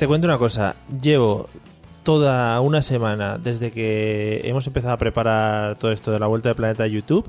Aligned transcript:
Te 0.00 0.06
cuento 0.06 0.26
una 0.26 0.38
cosa. 0.38 0.76
Llevo 1.02 1.46
toda 2.04 2.58
una 2.62 2.80
semana 2.80 3.36
desde 3.36 3.70
que 3.70 4.40
hemos 4.44 4.66
empezado 4.66 4.94
a 4.94 4.96
preparar 4.96 5.76
todo 5.76 5.92
esto 5.92 6.10
de 6.10 6.18
la 6.18 6.26
vuelta 6.26 6.48
del 6.48 6.56
planeta 6.56 6.84
a 6.84 6.86
YouTube 6.86 7.28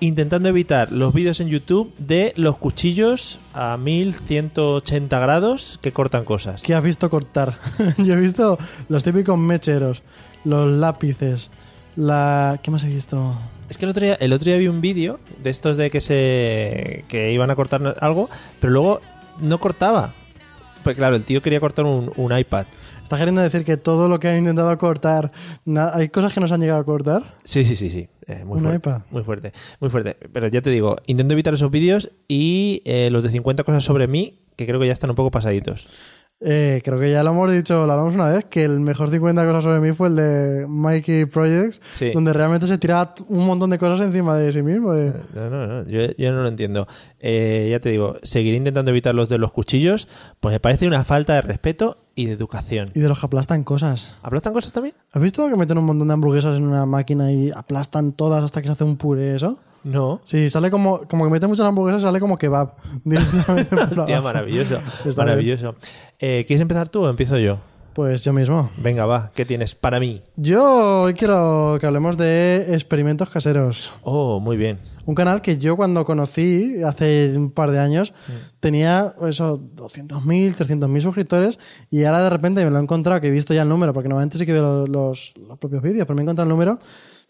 intentando 0.00 0.48
evitar 0.48 0.90
los 0.90 1.12
vídeos 1.12 1.38
en 1.40 1.48
YouTube 1.48 1.92
de 1.98 2.32
los 2.36 2.56
cuchillos 2.56 3.40
a 3.52 3.76
1180 3.76 5.18
grados 5.18 5.78
que 5.82 5.92
cortan 5.92 6.24
cosas. 6.24 6.62
¿Qué 6.62 6.74
has 6.74 6.82
visto 6.82 7.10
cortar? 7.10 7.58
Yo 7.98 8.14
he 8.14 8.20
visto 8.20 8.56
los 8.88 9.04
típicos 9.04 9.38
mecheros, 9.38 10.02
los 10.46 10.66
lápices, 10.66 11.50
la... 11.94 12.58
¿Qué 12.62 12.70
más 12.70 12.84
he 12.84 12.88
visto? 12.88 13.36
Es 13.68 13.76
que 13.76 13.84
el 13.84 13.90
otro 13.90 14.06
día, 14.06 14.14
el 14.14 14.32
otro 14.32 14.46
día 14.46 14.56
vi 14.56 14.68
un 14.68 14.80
vídeo 14.80 15.20
de 15.42 15.50
estos 15.50 15.76
de 15.76 15.90
que 15.90 16.00
se 16.00 17.04
que 17.06 17.32
iban 17.34 17.50
a 17.50 17.54
cortar 17.54 17.98
algo, 18.00 18.30
pero 18.60 18.72
luego 18.72 19.00
no 19.40 19.60
cortaba. 19.60 20.14
Pues 20.82 20.96
claro, 20.96 21.16
el 21.16 21.24
tío 21.24 21.42
quería 21.42 21.60
cortar 21.60 21.84
un, 21.84 22.12
un 22.16 22.36
iPad. 22.36 22.66
¿Estás 23.02 23.18
queriendo 23.18 23.40
decir 23.40 23.64
que 23.64 23.78
todo 23.78 24.08
lo 24.08 24.20
que 24.20 24.28
han 24.28 24.36
intentado 24.36 24.76
cortar, 24.76 25.32
hay 25.94 26.08
cosas 26.10 26.34
que 26.34 26.40
no 26.40 26.46
se 26.46 26.54
han 26.54 26.60
llegado 26.60 26.80
a 26.80 26.84
cortar? 26.84 27.38
Sí, 27.42 27.64
sí, 27.64 27.74
sí, 27.74 27.88
sí. 27.88 28.08
Eh, 28.26 28.44
muy, 28.44 28.60
fuerte, 28.60 28.76
iPad. 28.76 29.00
muy 29.10 29.22
fuerte, 29.22 29.52
muy 29.80 29.88
fuerte. 29.88 30.16
Pero 30.30 30.48
ya 30.48 30.60
te 30.60 30.68
digo, 30.68 30.96
intento 31.06 31.32
evitar 31.32 31.54
esos 31.54 31.70
vídeos 31.70 32.10
y 32.28 32.82
eh, 32.84 33.08
los 33.10 33.22
de 33.22 33.30
50 33.30 33.64
cosas 33.64 33.82
sobre 33.82 34.06
mí, 34.06 34.40
que 34.56 34.66
creo 34.66 34.78
que 34.78 34.86
ya 34.86 34.92
están 34.92 35.08
un 35.08 35.16
poco 35.16 35.30
pasaditos. 35.30 35.98
Eh, 36.40 36.82
creo 36.84 37.00
que 37.00 37.10
ya 37.10 37.24
lo 37.24 37.32
hemos 37.32 37.50
dicho, 37.52 37.84
lo 37.84 37.92
hablamos 37.92 38.14
una 38.14 38.28
vez, 38.28 38.44
que 38.44 38.62
el 38.64 38.78
mejor 38.78 39.10
50 39.10 39.44
cosas 39.44 39.64
sobre 39.64 39.80
mí 39.80 39.90
fue 39.92 40.06
el 40.06 40.14
de 40.14 40.66
Mikey 40.68 41.24
Projects, 41.24 41.80
Sí. 41.82 42.12
donde 42.12 42.32
realmente 42.32 42.68
se 42.68 42.78
tiraba 42.78 43.12
un 43.28 43.44
montón 43.44 43.70
de 43.70 43.78
cosas 43.78 44.06
encima 44.06 44.36
de 44.36 44.52
sí 44.52 44.62
mismo. 44.62 44.94
eh. 44.94 45.12
No, 45.34 45.50
no, 45.50 45.66
no, 45.66 45.88
yo, 45.88 46.00
yo 46.16 46.30
no 46.32 46.42
lo 46.42 46.48
entiendo. 46.48 46.86
Eh, 47.18 47.66
ya 47.72 47.80
te 47.80 47.88
digo, 47.88 48.16
seguiré 48.22 48.56
intentando 48.56 48.92
evitar 48.92 49.16
los 49.16 49.28
de 49.28 49.38
los 49.38 49.50
cuchillos, 49.50 50.06
pues 50.38 50.52
me 50.52 50.60
parece 50.60 50.86
una 50.86 51.02
falta 51.02 51.34
de 51.34 51.42
respeto 51.42 51.98
y 52.14 52.26
de 52.26 52.34
educación. 52.34 52.88
Y 52.94 53.00
de 53.00 53.08
los 53.08 53.18
que 53.18 53.26
aplastan 53.26 53.64
cosas. 53.64 54.16
¿Aplastan 54.22 54.52
cosas 54.52 54.72
también? 54.72 54.94
¿Has 55.12 55.20
visto 55.20 55.48
que 55.48 55.56
meten 55.56 55.78
un 55.78 55.86
montón 55.86 56.06
de 56.06 56.14
hamburguesas 56.14 56.56
en 56.56 56.64
una 56.68 56.86
máquina 56.86 57.32
y 57.32 57.50
aplastan 57.50 58.12
todas 58.12 58.44
hasta 58.44 58.60
que 58.62 58.68
se 58.68 58.72
hace 58.74 58.84
un 58.84 58.96
puré 58.96 59.34
eso? 59.34 59.58
No. 59.84 60.20
Sí, 60.24 60.48
sale 60.48 60.70
como, 60.70 61.00
como 61.08 61.24
que 61.24 61.30
meten 61.30 61.48
muchas 61.48 61.66
hamburguesas, 61.66 62.02
sale 62.02 62.20
como 62.20 62.36
kebab. 62.36 62.74
Hostia, 63.98 64.20
maravilloso. 64.20 64.80
Está 65.04 65.24
maravilloso. 65.24 65.74
Eh, 66.18 66.44
¿Quieres 66.46 66.60
empezar 66.60 66.88
tú 66.88 67.04
o 67.04 67.10
empiezo 67.10 67.38
yo? 67.38 67.58
Pues 67.94 68.22
yo 68.22 68.32
mismo. 68.32 68.70
Venga, 68.76 69.06
va, 69.06 69.32
¿qué 69.34 69.44
tienes 69.44 69.74
para 69.74 69.98
mí? 69.98 70.22
Yo 70.36 71.02
hoy 71.02 71.14
quiero 71.14 71.78
que 71.80 71.86
hablemos 71.86 72.16
de 72.16 72.74
experimentos 72.74 73.28
caseros. 73.28 73.92
Oh, 74.02 74.38
muy 74.38 74.56
bien. 74.56 74.78
Un 75.04 75.14
canal 75.14 75.40
que 75.42 75.58
yo 75.58 75.74
cuando 75.76 76.04
conocí 76.04 76.82
hace 76.84 77.32
un 77.34 77.50
par 77.50 77.70
de 77.70 77.80
años 77.80 78.12
tenía 78.60 79.14
eso 79.26 79.58
200.000, 79.58 80.54
300.000 80.54 81.00
suscriptores 81.00 81.58
y 81.90 82.04
ahora 82.04 82.22
de 82.22 82.30
repente 82.30 82.64
me 82.64 82.70
lo 82.70 82.78
he 82.78 82.82
encontrado, 82.82 83.20
que 83.20 83.28
he 83.28 83.30
visto 83.30 83.54
ya 83.54 83.62
el 83.62 83.68
número, 83.68 83.94
porque 83.94 84.08
normalmente 84.08 84.38
sí 84.38 84.44
que 84.44 84.52
veo 84.52 84.86
los, 84.86 85.34
los 85.36 85.58
propios 85.58 85.82
vídeos, 85.82 86.06
pero 86.06 86.14
me 86.14 86.20
he 86.20 86.24
encontrado 86.24 86.46
el 86.46 86.50
número 86.50 86.78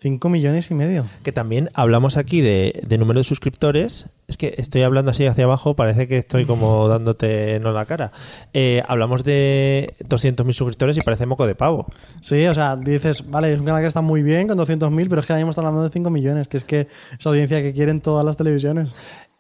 5 0.01 0.29
millones 0.29 0.71
y 0.71 0.75
medio. 0.75 1.07
Que 1.25 1.33
también 1.33 1.71
hablamos 1.75 2.17
aquí 2.19 2.41
de, 2.41 2.81
de 2.87 2.99
número 2.99 3.19
de 3.19 3.25
suscriptores. 3.25 4.07
Es 4.29 4.37
que 4.37 4.55
estoy 4.57 4.83
hablando 4.83 5.11
así 5.11 5.27
hacia 5.27 5.45
abajo, 5.45 5.75
parece 5.75 6.07
que 6.07 6.17
estoy 6.19 6.45
como 6.45 6.87
dándote 6.89 7.59
no 7.59 7.73
la 7.73 7.85
cara. 7.85 8.13
Eh, 8.53 8.83
hablamos 8.87 9.25
de 9.25 9.95
200.000 10.05 10.53
suscriptores 10.53 10.97
y 10.97 11.01
parece 11.01 11.27
moco 11.27 11.49
de 11.49 11.57
pavo. 11.57 11.87
Sí, 12.21 12.47
o 12.47 12.55
sea, 12.55 12.77
dices, 12.77 13.29
vale, 13.29 13.53
es 13.53 13.59
un 13.59 13.67
canal 13.67 13.81
que 13.83 13.89
está 13.89 14.01
muy 14.01 14.23
bien 14.23 14.47
con 14.47 14.57
200.000, 14.57 15.09
pero 15.09 15.21
es 15.21 15.27
que 15.27 15.33
ahora 15.33 15.41
mismo 15.41 15.51
está 15.51 15.63
hablando 15.63 15.83
de 15.83 15.91
5 15.91 16.11
millones, 16.11 16.47
que 16.47 16.59
es 16.59 16.65
que 16.65 16.87
esa 17.19 17.31
audiencia 17.31 17.61
que 17.61 17.73
quieren 17.73 18.01
todas 18.01 18.25
las 18.25 18.37
televisiones. 18.37 18.91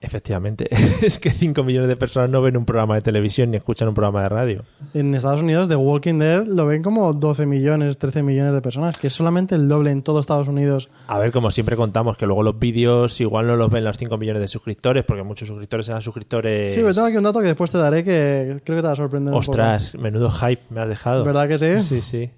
Efectivamente, 0.00 0.69
es 1.03 1.19
que 1.19 1.31
5 1.31 1.64
millones 1.64 1.88
de 1.88 1.97
personas 1.97 2.31
no 2.31 2.41
ven 2.41 2.56
un 2.56 2.64
programa 2.64 2.94
de 2.94 3.00
televisión 3.00 3.50
ni 3.50 3.56
escuchan 3.56 3.88
un 3.88 3.94
programa 3.94 4.22
de 4.22 4.28
radio. 4.28 4.64
En 4.94 5.12
Estados 5.12 5.42
Unidos, 5.42 5.69
The 5.69 5.75
Walking 5.75 6.19
Dead 6.19 6.47
lo 6.47 6.66
ven 6.66 6.84
como 6.84 7.12
12 7.12 7.47
millones, 7.47 7.98
13 7.98 8.22
millones 8.22 8.54
de 8.54 8.62
personas, 8.62 8.97
que 8.97 9.09
es 9.09 9.12
solamente 9.14 9.56
el 9.56 9.69
doble 9.69 9.91
en 9.91 10.03
todo 10.03 10.20
Estados 10.20 10.47
Unidos. 10.47 10.88
A 11.09 11.19
ver, 11.19 11.32
como 11.32 11.50
siempre 11.50 11.75
contamos, 11.75 12.16
que 12.16 12.26
luego 12.26 12.44
los 12.44 12.56
vídeos 12.60 13.20
igual 13.20 13.48
no 13.48 13.56
los 13.56 13.72
ven 13.72 13.82
los 13.82 13.98
5 13.98 14.16
millones 14.19 14.41
de 14.41 14.47
suscriptores, 14.47 15.04
porque 15.04 15.25
muchos 15.25 15.48
suscriptores 15.48 15.88
eran 15.88 16.00
suscriptores... 16.00 16.72
Sí, 16.72 16.80
pero 16.80 16.94
tengo 16.94 17.09
aquí 17.09 17.16
un 17.16 17.25
dato 17.25 17.41
que 17.41 17.48
después 17.48 17.72
te 17.72 17.78
daré 17.78 18.04
que 18.04 18.60
creo 18.65 18.76
que 18.76 18.82
te 18.82 18.86
va 18.86 18.92
a 18.92 18.97
sorprender 18.97 19.34
un 19.34 19.41
Ostras, 19.41 19.97
menudo 19.98 20.30
hype 20.30 20.62
me 20.70 20.80
has 20.80 20.88
dejado. 20.88 21.25
¿Verdad 21.25 21.48
que 21.48 21.59
sí? 21.59 21.82
Sí, 21.82 22.03
sí. 22.03 22.30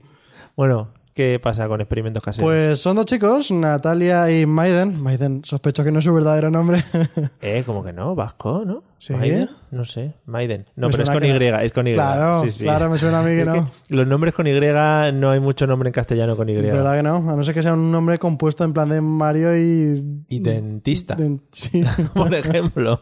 Bueno, 0.56 0.88
¿qué 1.15 1.38
pasa 1.38 1.69
con 1.69 1.81
experimentos 1.81 2.22
caseros? 2.22 2.47
Pues 2.48 2.81
son 2.81 2.97
dos 2.97 3.04
chicos, 3.06 3.50
Natalia 3.50 4.31
y 4.31 4.47
Maiden. 4.47 5.00
Maiden, 5.00 5.44
sospecho 5.44 5.84
que 5.84 5.93
no 5.93 5.98
es 5.98 6.04
su 6.04 6.15
verdadero 6.15 6.50
nombre. 6.50 6.84
Eh, 7.43 7.62
como 7.65 7.82
que 7.82 7.93
no, 7.93 8.15
vasco, 8.15 8.65
¿no? 8.66 8.82
Sí. 8.98 9.15
¿Maiden? 9.15 9.48
No 9.71 9.84
sé, 9.84 10.15
Maiden. 10.26 10.66
No, 10.76 10.88
Me 10.88 10.93
pero 10.93 11.04
es 11.04 11.10
con 11.10 11.25
Y, 11.25 11.38
que 11.38 11.65
es 11.65 11.72
con 11.72 11.87
Y. 11.87 11.94
Claro, 11.94 12.43
Sí, 12.43 12.50
sí. 12.50 12.65
claro, 12.65 12.91
me 12.91 12.98
suena 12.98 13.21
a 13.21 13.22
mí 13.22 13.31
que 13.31 13.41
Es 13.43 13.47
no. 13.47 13.71
los 13.88 14.06
nombres 14.06 14.34
con 14.34 14.47
Y 14.47 14.53
no 14.53 15.31
hay 15.31 15.41
mucho 15.41 15.66
nombre 15.66 15.88
en 15.88 15.93
castellano 15.94 16.37
con 16.37 16.48
Y. 16.48 16.56
¿Verdad 16.56 16.97
que 16.97 17.03
no? 17.03 17.16
A 17.16 17.37
no 17.37 17.42
ser 17.44 17.54
que 17.54 17.62
sea 17.62 17.72
un 17.72 17.91
nombre 17.91 18.19
compuesto 18.19 18.65
en 18.65 18.72
plan 18.75 18.88
de 18.91 19.00
Mario 19.00 19.56
y... 19.56 20.25
Y 20.28 20.41
dentista, 20.41 21.16
Sí. 21.50 21.82
por 22.15 22.34
ejemplo. 22.34 23.00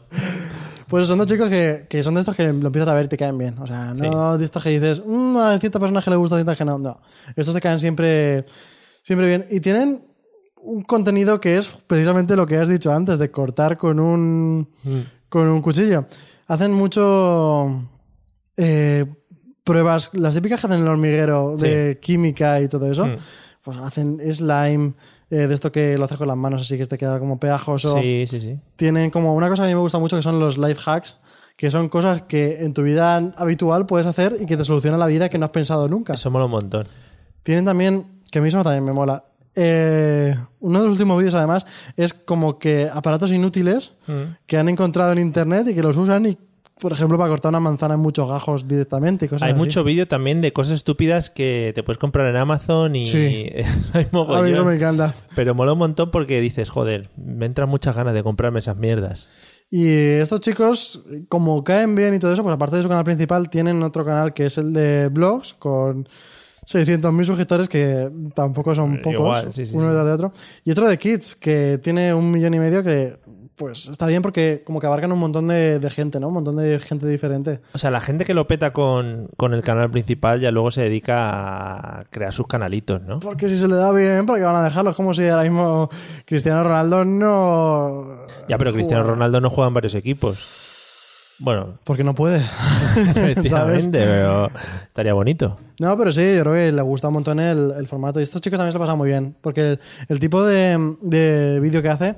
Pues 0.89 1.07
son 1.07 1.19
dos 1.19 1.27
chicos 1.27 1.49
que, 1.51 1.87
que 1.89 2.03
son 2.03 2.15
de 2.15 2.21
estos 2.21 2.35
que 2.35 2.45
lo 2.53 2.67
empiezas 2.67 2.89
a 2.89 2.95
ver 2.95 3.05
y 3.05 3.09
te 3.09 3.17
caen 3.17 3.37
bien. 3.37 3.59
O 3.59 3.67
sea, 3.67 3.93
no 3.95 4.39
de 4.39 4.45
estos 4.45 4.63
que 4.63 4.71
dices, 4.71 5.03
"Mm, 5.05 5.37
a 5.37 5.59
cierta 5.59 5.79
persona 5.79 6.01
que 6.03 6.11
le 6.11 6.17
gusta, 6.17 6.37
a 6.37 6.39
cierta 6.39 6.57
que 6.57 6.65
no. 6.65 6.79
No. 6.79 7.01
Estos 7.37 7.55
te 7.55 7.61
caen 7.61 7.79
siempre, 7.79 8.45
siempre 9.03 9.27
bien. 9.27 9.47
Y 9.51 9.61
tienen 9.61 10.03
un 10.63 10.83
contenido 10.83 11.41
que 11.41 11.59
es 11.59 11.69
precisamente 11.87 12.37
lo 12.37 12.47
que 12.47 12.57
has 12.57 12.69
dicho 12.69 12.93
antes, 12.93 13.19
de 13.19 13.31
cortar 13.31 13.77
con 13.77 14.01
un, 14.01 14.69
con 15.29 15.47
un 15.49 15.61
cuchillo. 15.63 16.07
Hacen 16.47 16.73
mucho 16.73 17.85
eh, 18.57 19.05
pruebas, 19.65 20.11
las 20.15 20.35
típicas 20.35 20.61
que 20.61 20.67
hacen 20.67 20.79
en 20.79 20.85
el 20.85 20.91
hormiguero 20.91 21.55
de 21.57 21.99
química 22.01 22.61
y 22.61 22.69
todo 22.69 22.91
eso. 22.91 23.07
Mm. 23.07 23.15
Pues 23.63 23.77
hacen 23.79 24.21
slime, 24.33 24.95
eh, 25.31 25.47
de 25.47 25.55
esto 25.55 25.71
que 25.73 25.97
lo 25.99 26.05
haces 26.05 26.17
con 26.19 26.29
las 26.29 26.37
manos 26.37 26.63
así 26.63 26.77
que 26.79 26.85
te 26.87 26.97
queda 26.99 27.19
como 27.19 27.39
pegajoso 27.39 27.99
Sí, 28.01 28.25
sí, 28.27 28.41
sí. 28.41 28.59
tienen 28.77 29.11
como 29.11 29.35
una 29.35 29.49
cosa 29.49 29.63
que 29.63 29.67
a 29.67 29.69
mí 29.71 29.75
me 29.75 29.81
gusta 29.81 29.99
mucho 29.99 30.17
que 30.17 30.23
son 30.23 30.39
los 30.41 30.57
life 30.59 30.81
hacks, 30.87 31.17
que 31.57 31.71
son 31.71 31.89
cosas 31.89 32.23
que 32.23 32.65
en 32.65 32.73
tu 32.73 32.83
vida 32.83 33.17
habitual 33.37 33.85
puedes 33.87 34.07
hacer 34.07 34.37
y 34.41 34.47
que 34.47 34.57
te 34.57 34.65
solucionan 34.65 35.01
la 35.01 35.07
vida 35.07 35.29
que 35.29 35.39
no 35.39 35.45
has 35.47 35.51
pensado 35.51 35.89
nunca. 35.89 36.15
Eso 36.15 36.31
mola 36.31 36.45
un 36.47 36.53
montón. 36.53 36.85
Tienen 37.43 37.65
también, 37.65 38.07
que 38.31 38.39
a 38.39 38.43
mí 38.43 38.49
eso 38.49 38.63
también 38.63 38.85
me 38.85 38.93
mola. 38.93 39.25
eh, 39.61 40.37
uno 40.61 40.79
de 40.79 40.85
los 40.85 40.93
últimos 40.93 41.19
vídeos 41.19 41.35
además 41.35 41.67
es 41.97 42.15
como 42.15 42.59
que 42.61 42.89
aparatos 42.93 43.33
inútiles 43.33 43.93
Mm. 44.07 44.37
que 44.47 44.57
han 44.57 44.69
encontrado 44.69 45.11
en 45.13 45.19
internet 45.19 45.67
y 45.69 45.75
que 45.75 45.83
los 45.83 45.97
usan 45.97 46.27
y 46.27 46.39
por 46.81 46.93
ejemplo, 46.93 47.19
para 47.19 47.29
cortar 47.31 47.51
una 47.51 47.61
manzana 47.61 47.95
en 47.95 48.01
muchos 48.01 48.29
gajos 48.29 48.67
directamente 48.69 49.27
y 49.27 49.29
cosas 49.29 49.43
Hay 49.47 49.53
así. 49.53 49.59
mucho 49.59 49.85
vídeo 49.85 50.07
también 50.09 50.41
de 50.41 50.53
cosas 50.53 50.75
estúpidas 50.75 51.31
que 51.31 51.73
te 51.75 51.83
puedes 51.83 51.99
comprar 51.99 52.27
en 52.29 52.37
Amazon 52.37 52.95
y 52.97 53.07
Sí. 53.07 53.51
hay 53.93 53.95
A 53.95 53.99
mí 53.99 54.07
mogollón. 54.13 54.47
eso 54.49 54.65
me 54.65 54.75
encanta. 54.75 55.15
Pero 55.35 55.55
mola 55.55 55.73
un 55.73 55.79
montón 55.79 56.11
porque 56.11 56.41
dices, 56.41 56.71
joder, 56.71 57.11
me 57.17 57.47
entran 57.47 57.69
muchas 57.69 57.97
ganas 57.97 58.15
de 58.15 58.23
comprarme 58.23 58.59
esas 58.61 58.77
mierdas. 58.77 59.29
Y 59.71 59.87
estos 59.89 60.41
chicos, 60.41 61.03
como 61.29 61.63
caen 61.63 61.95
bien 61.95 62.15
y 62.15 62.19
todo 62.19 62.33
eso, 62.33 62.43
pues 62.43 62.55
aparte 62.55 62.77
de 62.77 62.83
su 62.83 62.89
canal 62.89 63.05
principal, 63.05 63.51
tienen 63.51 63.83
otro 63.83 64.05
canal 64.05 64.33
que 64.33 64.47
es 64.47 64.57
el 64.57 64.73
de 64.73 65.09
blogs 65.09 65.53
con 65.55 66.09
600.000 66.67 67.25
suscriptores, 67.25 67.69
que 67.69 68.11
tampoco 68.35 68.75
son 68.75 68.95
Eh, 68.97 68.99
pocos, 69.03 69.39
igual, 69.39 69.53
sí, 69.53 69.67
sí, 69.67 69.75
uno 69.77 69.89
detrás 69.89 70.07
de 70.07 70.13
otro. 70.13 70.33
Y 70.65 70.71
otro 70.71 70.89
de 70.89 70.99
Kids, 70.99 71.35
que 71.37 71.79
tiene 71.83 72.13
un 72.15 72.31
millón 72.31 72.55
y 72.55 72.59
medio, 72.59 72.83
que 72.83 73.19
pues 73.59 73.89
está 73.89 74.07
bien 74.07 74.23
porque 74.23 74.63
como 74.65 74.81
que 74.81 74.87
abarcan 74.87 75.11
un 75.13 75.19
montón 75.19 75.49
de, 75.49 75.81
de 75.81 75.91
gente, 75.91 76.21
¿no? 76.21 76.29
Un 76.29 76.35
montón 76.35 76.57
de 76.57 76.79
gente 76.79 77.07
diferente. 77.07 77.61
O 77.75 77.79
sea, 77.79 77.91
la 77.91 78.01
gente 78.01 78.25
que 78.25 78.33
lo 78.33 78.47
peta 78.47 78.73
con, 78.73 79.29
con 79.37 79.53
el 79.53 79.63
canal 79.63 79.91
principal 79.91 80.41
ya 80.41 80.51
luego 80.51 80.71
se 80.71 80.83
dedica 80.83 81.99
a 81.99 82.05
crear 82.11 82.33
sus 82.33 82.47
canalitos, 82.47 83.03
¿no? 83.03 83.19
Porque 83.21 83.49
si 83.49 83.57
se 83.59 83.67
le 83.67 83.75
da 83.75 83.93
bien, 83.93 84.25
¿para 84.27 84.39
qué 84.39 84.45
van 84.45 84.57
a 84.57 84.65
dejarlo? 84.65 84.91
Es 84.91 84.97
como 84.97 85.13
si 85.13 85.27
ahora 85.27 85.43
mismo 85.43 85.89
Cristiano 86.25 86.63
Ronaldo 86.63 87.05
no... 87.05 88.05
Ya, 88.49 88.57
pero 88.57 88.73
Cristiano 88.73 89.03
juega. 89.03 89.15
Ronaldo 89.17 89.41
no 89.41 89.51
juega 89.51 89.69
en 89.69 89.75
varios 89.75 89.95
equipos. 89.97 91.35
Bueno, 91.41 91.79
Porque 91.85 92.03
no 92.03 92.15
puede. 92.15 92.39
efectivamente, 92.97 93.99
pero 93.99 94.51
estaría 94.89 95.15
bonito. 95.15 95.57
No, 95.79 95.97
pero 95.97 96.11
sí, 96.11 96.35
yo 96.37 96.43
creo 96.43 96.55
que 96.55 96.73
le 96.73 96.83
gusta 96.83 97.09
un 97.09 97.15
montón 97.15 97.39
el, 97.39 97.73
el 97.77 97.87
formato. 97.87 98.19
Y 98.19 98.25
estos 98.25 98.41
chicos 98.41 98.57
también 98.57 98.73
se 98.73 98.79
lo 98.79 98.85
pasan 98.85 98.99
muy 98.99 99.09
bien. 99.09 99.37
Porque 99.41 99.61
el, 99.61 99.81
el 100.09 100.19
tipo 100.19 100.45
de, 100.45 100.97
de 101.01 101.61
vídeo 101.61 101.81
que 101.81 101.89
hace 101.89 102.17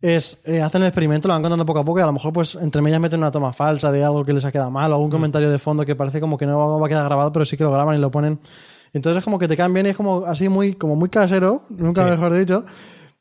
es, 0.00 0.40
eh, 0.44 0.60
hacen 0.62 0.82
el 0.82 0.88
experimento, 0.88 1.26
lo 1.28 1.34
van 1.34 1.42
contando 1.42 1.64
poco 1.66 1.78
a 1.80 1.84
poco 1.84 1.98
y 1.98 2.02
a 2.02 2.06
lo 2.06 2.12
mejor 2.12 2.32
pues 2.32 2.54
entre 2.56 2.82
medias 2.82 3.00
meten 3.00 3.18
una 3.20 3.30
toma 3.30 3.52
falsa 3.52 3.90
de 3.90 4.04
algo 4.04 4.24
que 4.24 4.32
les 4.32 4.44
ha 4.44 4.52
quedado 4.52 4.70
mal 4.70 4.90
o 4.92 4.94
algún 4.96 5.10
comentario 5.10 5.50
de 5.50 5.58
fondo 5.58 5.84
que 5.84 5.96
parece 5.96 6.20
como 6.20 6.36
que 6.36 6.46
no 6.46 6.78
va 6.80 6.86
a 6.86 6.88
quedar 6.88 7.04
grabado, 7.06 7.32
pero 7.32 7.44
sí 7.44 7.56
que 7.56 7.64
lo 7.64 7.72
graban 7.72 7.96
y 7.96 7.98
lo 7.98 8.10
ponen. 8.10 8.38
Entonces 8.92 9.18
es 9.18 9.24
como 9.24 9.38
que 9.38 9.48
te 9.48 9.56
caen 9.56 9.72
bien 9.74 9.86
y 9.86 9.90
es 9.90 9.96
como 9.96 10.24
así 10.26 10.48
muy, 10.48 10.74
como 10.74 10.96
muy 10.96 11.08
casero, 11.08 11.62
nunca 11.70 12.04
Sí. 12.04 12.10
mejor 12.10 12.32
dicho. 12.34 12.64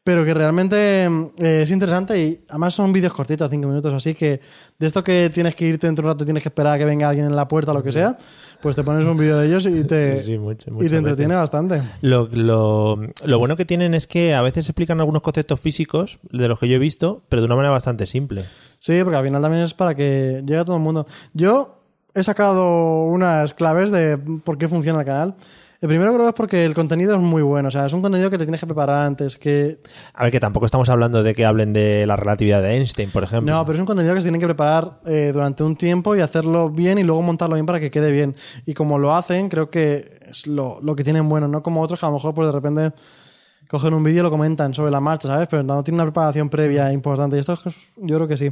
Pero 0.05 0.23
que 0.23 0.35
realmente 0.35 1.05
eh, 1.05 1.61
es 1.63 1.71
interesante 1.71 2.19
y 2.23 2.45
además 2.49 2.75
son 2.75 2.93
vídeos 2.93 3.11
cortitos, 3.11 3.49
cinco 3.49 3.67
minutos, 3.67 3.91
así 3.91 4.13
que 4.13 4.39
de 4.77 4.85
esto 4.85 5.03
que 5.03 5.31
tienes 5.33 5.55
que 5.55 5.65
irte 5.65 5.87
dentro 5.87 6.03
de 6.03 6.09
un 6.09 6.13
rato 6.13 6.23
y 6.23 6.25
tienes 6.25 6.43
que 6.43 6.49
esperar 6.49 6.73
a 6.73 6.77
que 6.77 6.85
venga 6.85 7.09
alguien 7.09 7.25
en 7.25 7.35
la 7.35 7.47
puerta 7.47 7.71
o 7.71 7.73
lo 7.73 7.81
que 7.81 7.91
sea, 7.91 8.15
pues 8.61 8.75
te 8.75 8.83
pones 8.83 9.07
un 9.07 9.17
vídeo 9.17 9.39
de 9.39 9.47
ellos 9.47 9.65
y 9.65 9.83
te, 9.83 10.19
Sí, 10.19 10.25
sí, 10.33 10.37
mucho- 10.37 10.69
y 10.79 10.87
te 10.89 10.97
entretiene 10.97 11.33
veces. 11.33 11.39
bastante. 11.39 11.81
Lo, 12.01 12.27
lo, 12.31 12.97
lo 13.23 13.39
bueno 13.39 13.57
que 13.57 13.65
tienen 13.65 13.95
es 13.95 14.05
que 14.05 14.35
a 14.35 14.41
veces 14.43 14.69
explican 14.69 14.99
algunos 14.99 15.23
conceptos 15.23 15.59
físicos 15.59 16.19
de 16.31 16.47
los 16.49 16.59
que 16.59 16.67
yo 16.67 16.75
he 16.75 16.79
visto, 16.79 17.23
pero 17.27 17.41
de 17.41 17.47
una 17.47 17.55
manera 17.55 17.71
bastante 17.71 18.05
simple. 18.05 18.43
Sí, 18.77 18.99
porque 19.03 19.17
al 19.17 19.25
final 19.25 19.41
también 19.41 19.63
es 19.63 19.73
para 19.73 19.95
que 19.95 20.43
llegue 20.45 20.59
a 20.59 20.65
todo 20.65 20.75
el 20.75 20.83
mundo. 20.83 21.07
Yo 21.33 21.81
he 22.13 22.21
sacado 22.21 23.05
unas 23.05 23.55
claves 23.55 23.89
de 23.89 24.19
por 24.19 24.59
qué 24.59 24.67
funciona 24.67 24.99
el 24.99 25.05
canal. 25.07 25.35
El 25.85 25.89
primero 25.89 26.13
creo 26.13 26.23
que 26.25 26.29
es 26.29 26.33
porque 26.35 26.65
el 26.65 26.73
contenido 26.73 27.13
es 27.13 27.21
muy 27.21 27.43
bueno. 27.43 27.67
O 27.67 27.71
sea, 27.71 27.85
es 27.85 27.93
un 27.93 28.01
contenido 28.01 28.31
que 28.31 28.39
te 28.39 28.45
tienes 28.45 28.59
que 28.59 28.65
preparar 28.65 29.03
antes. 29.05 29.37
Que... 29.37 29.77
A 30.15 30.23
ver, 30.23 30.31
que 30.31 30.39
tampoco 30.39 30.65
estamos 30.65 30.89
hablando 30.89 31.21
de 31.21 31.35
que 31.35 31.45
hablen 31.45 31.73
de 31.73 32.07
la 32.07 32.15
relatividad 32.15 32.59
de 32.63 32.71
Einstein, 32.71 33.11
por 33.11 33.23
ejemplo. 33.23 33.53
No, 33.53 33.63
pero 33.65 33.75
es 33.75 33.79
un 33.81 33.85
contenido 33.85 34.15
que 34.15 34.21
se 34.21 34.25
tienen 34.25 34.41
que 34.41 34.47
preparar 34.47 34.99
eh, 35.05 35.29
durante 35.31 35.61
un 35.61 35.75
tiempo 35.75 36.15
y 36.15 36.21
hacerlo 36.21 36.71
bien 36.71 36.97
y 36.97 37.03
luego 37.03 37.21
montarlo 37.21 37.53
bien 37.53 37.67
para 37.67 37.79
que 37.79 37.91
quede 37.91 38.11
bien. 38.11 38.35
Y 38.65 38.73
como 38.73 38.97
lo 38.97 39.15
hacen, 39.15 39.47
creo 39.47 39.69
que 39.69 40.17
es 40.27 40.47
lo, 40.47 40.79
lo 40.81 40.95
que 40.95 41.03
tienen 41.03 41.29
bueno. 41.29 41.47
No 41.47 41.61
como 41.61 41.83
otros 41.83 41.99
que 41.99 42.05
a 42.07 42.09
lo 42.09 42.15
mejor 42.15 42.33
pues 42.33 42.47
de 42.47 42.51
repente 42.51 42.91
cogen 43.69 43.93
un 43.93 44.03
vídeo 44.03 44.21
y 44.21 44.23
lo 44.23 44.31
comentan 44.31 44.73
sobre 44.73 44.89
la 44.89 44.99
marcha, 45.01 45.27
¿sabes? 45.27 45.47
Pero 45.47 45.61
no 45.61 45.83
tiene 45.83 45.97
una 45.97 46.05
preparación 46.05 46.49
previa 46.49 46.91
importante. 46.91 47.35
Y 47.37 47.41
esto 47.41 47.53
es- 47.63 47.89
yo 47.97 48.15
creo 48.15 48.27
que 48.27 48.37
sí. 48.37 48.51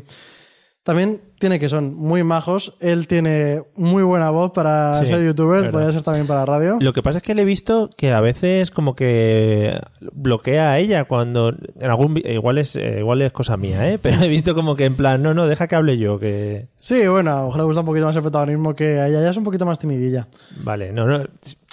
También 0.84 1.22
tiene 1.40 1.60
que 1.60 1.70
son 1.70 1.96
muy 1.96 2.24
majos. 2.26 2.76
Él 2.82 3.08
tiene 3.08 3.64
muy 3.78 4.04
buena 4.04 4.30
voz 4.32 4.52
para 4.52 4.96
Sí, 4.96 5.08
ser 5.08 5.24
youtuber, 5.24 5.72
podría 5.72 5.94
ser 5.94 6.02
también 6.04 6.28
para 6.28 6.46
radio. 6.46 6.78
Lo 6.82 6.92
que 6.92 7.02
pasa 7.02 7.20
es 7.20 7.24
que 7.24 7.34
le 7.34 7.44
he 7.44 7.46
visto 7.46 7.90
que 7.96 8.12
a 8.12 8.20
veces 8.20 8.70
como 8.70 8.94
que 8.94 9.80
bloquea 10.12 10.72
a 10.72 10.80
ella 10.80 11.06
cuando 11.06 11.50
en 11.80 11.90
algún 11.90 12.16
vi- 12.16 12.24
igual 12.26 12.58
es 12.58 12.76
eh, 12.76 12.98
igual 13.00 13.22
es 13.22 13.32
cosa 13.32 13.56
mía, 13.56 13.90
¿eh? 13.90 13.98
Pero 14.04 14.22
he 14.24 14.28
visto 14.28 14.56
como 14.56 14.76
que 14.76 14.84
en 14.84 14.96
plan, 14.96 15.24
no, 15.24 15.34
no, 15.34 15.46
deja 15.48 15.68
que 15.70 15.76
hable 15.76 15.98
yo, 15.98 16.20
que 16.20 16.68
Sí, 16.82 17.08
bueno, 17.08 17.32
a 17.32 17.40
lo 17.42 17.46
mejor 17.46 17.62
le 17.62 17.66
gusta 17.68 17.80
un 17.80 17.86
poquito 17.86 18.06
más 18.06 18.16
el 18.18 18.22
protagonismo 18.22 18.76
que 18.76 19.00
a 19.00 19.08
ella. 19.08 19.20
Ella 19.22 19.30
es 19.30 19.38
un 19.38 19.46
poquito 19.46 19.66
más 19.66 19.80
timidilla. 19.80 20.28
vale, 20.64 20.92
no, 20.92 21.08
no 21.08 21.24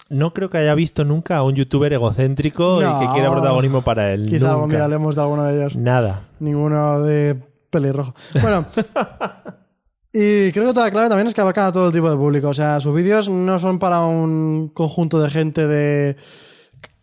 no 0.08 0.34
creo 0.34 0.50
que 0.50 0.58
haya 0.58 0.74
visto 0.74 1.04
nunca 1.04 1.36
a 1.36 1.44
un 1.44 1.54
youtuber 1.54 1.92
egocéntrico 1.92 2.80
No. 2.82 2.96
y 3.02 3.06
que 3.06 3.12
quiera 3.12 3.30
protagonismo 3.30 3.82
para 3.82 4.12
él. 4.12 4.26
Quizá 4.28 4.50
algún 4.50 4.62
Nunca. 4.64 4.76
día 4.76 4.84
hablemos 4.84 5.14
de 5.14 5.22
alguno 5.22 5.44
de 5.44 5.56
ellos. 5.56 5.76
Nada. 5.76 6.22
Ninguno 6.40 7.00
de 7.02 7.36
pelirrojo. 7.70 8.14
Bueno. 8.40 8.66
Y 10.12 10.50
creo 10.50 10.64
que 10.64 10.70
otra 10.70 10.90
clave 10.90 11.08
también 11.08 11.28
es 11.28 11.34
que 11.34 11.40
abarcan 11.40 11.66
a 11.66 11.72
todo 11.72 11.86
el 11.86 11.92
tipo 11.92 12.10
de 12.10 12.16
público. 12.16 12.48
O 12.48 12.54
sea, 12.54 12.80
sus 12.80 12.92
vídeos 12.92 13.28
no 13.28 13.60
son 13.60 13.78
para 13.78 14.00
un 14.00 14.68
conjunto 14.74 15.20
de 15.22 15.30
gente 15.30 15.68
de 15.68 16.16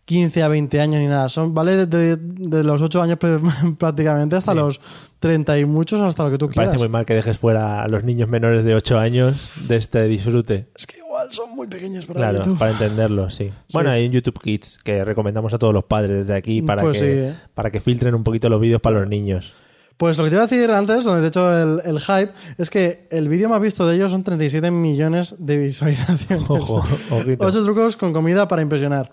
15 0.04 0.42
a 0.42 0.48
20 0.48 0.78
años 0.78 1.00
ni 1.00 1.06
nada. 1.06 1.30
Son, 1.30 1.54
¿vale? 1.54 1.86
De, 1.86 2.16
de 2.18 2.64
los 2.64 2.82
8 2.82 3.00
años 3.00 3.18
pr- 3.18 3.76
prácticamente 3.78 4.36
hasta 4.36 4.52
los 4.52 4.78
30 5.20 5.58
y 5.58 5.64
muchos 5.64 6.02
hasta 6.02 6.24
lo 6.24 6.30
que 6.32 6.36
tú 6.36 6.48
Me 6.48 6.52
quieras. 6.52 6.68
parece 6.68 6.84
muy 6.84 6.92
mal 6.92 7.06
que 7.06 7.14
dejes 7.14 7.38
fuera 7.38 7.82
a 7.82 7.88
los 7.88 8.04
niños 8.04 8.28
menores 8.28 8.62
de 8.62 8.74
8 8.74 8.98
años 8.98 9.68
de 9.68 9.76
este 9.76 10.02
disfrute. 10.06 10.68
Es 10.76 10.86
que 10.86 10.98
igual 10.98 11.28
son 11.32 11.56
muy 11.56 11.66
pequeños 11.66 12.04
para 12.04 12.20
Claro, 12.20 12.36
YouTube. 12.36 12.58
para 12.58 12.72
entenderlo, 12.72 13.30
sí. 13.30 13.50
Bueno, 13.72 13.88
hay 13.90 14.04
un 14.04 14.12
YouTube 14.12 14.38
Kids 14.38 14.80
que 14.84 15.02
recomendamos 15.02 15.54
a 15.54 15.58
todos 15.58 15.72
los 15.72 15.84
padres 15.84 16.14
desde 16.14 16.34
aquí 16.34 16.60
para, 16.60 16.82
Pues 16.82 17.00
que, 17.00 17.06
sí, 17.06 17.18
¿eh? 17.30 17.34
para 17.54 17.70
que 17.70 17.80
filtren 17.80 18.14
un 18.14 18.22
poquito 18.22 18.50
los 18.50 18.60
vídeos 18.60 18.82
para 18.82 19.00
los 19.00 19.08
niños. 19.08 19.54
Pues 19.98 20.16
lo 20.16 20.24
que 20.24 20.30
te 20.30 20.36
iba 20.36 20.44
a 20.44 20.46
decir 20.46 20.70
antes, 20.70 21.04
donde 21.04 21.20
te 21.20 21.26
he 21.26 21.28
hecho 21.28 21.52
el, 21.52 21.82
el 21.84 22.00
hype, 22.00 22.32
es 22.56 22.70
que 22.70 23.06
el 23.10 23.28
vídeo 23.28 23.48
más 23.48 23.60
visto 23.60 23.86
de 23.86 23.96
ellos 23.96 24.10
son 24.12 24.24
37 24.24 24.70
millones 24.70 25.34
de 25.38 25.58
visualizaciones. 25.58 26.44
Ojo, 26.48 26.84
ojito. 27.10 27.44
Ocho 27.44 27.64
trucos 27.64 27.96
con 27.96 28.12
comida 28.12 28.48
para 28.48 28.62
impresionar. 28.62 29.10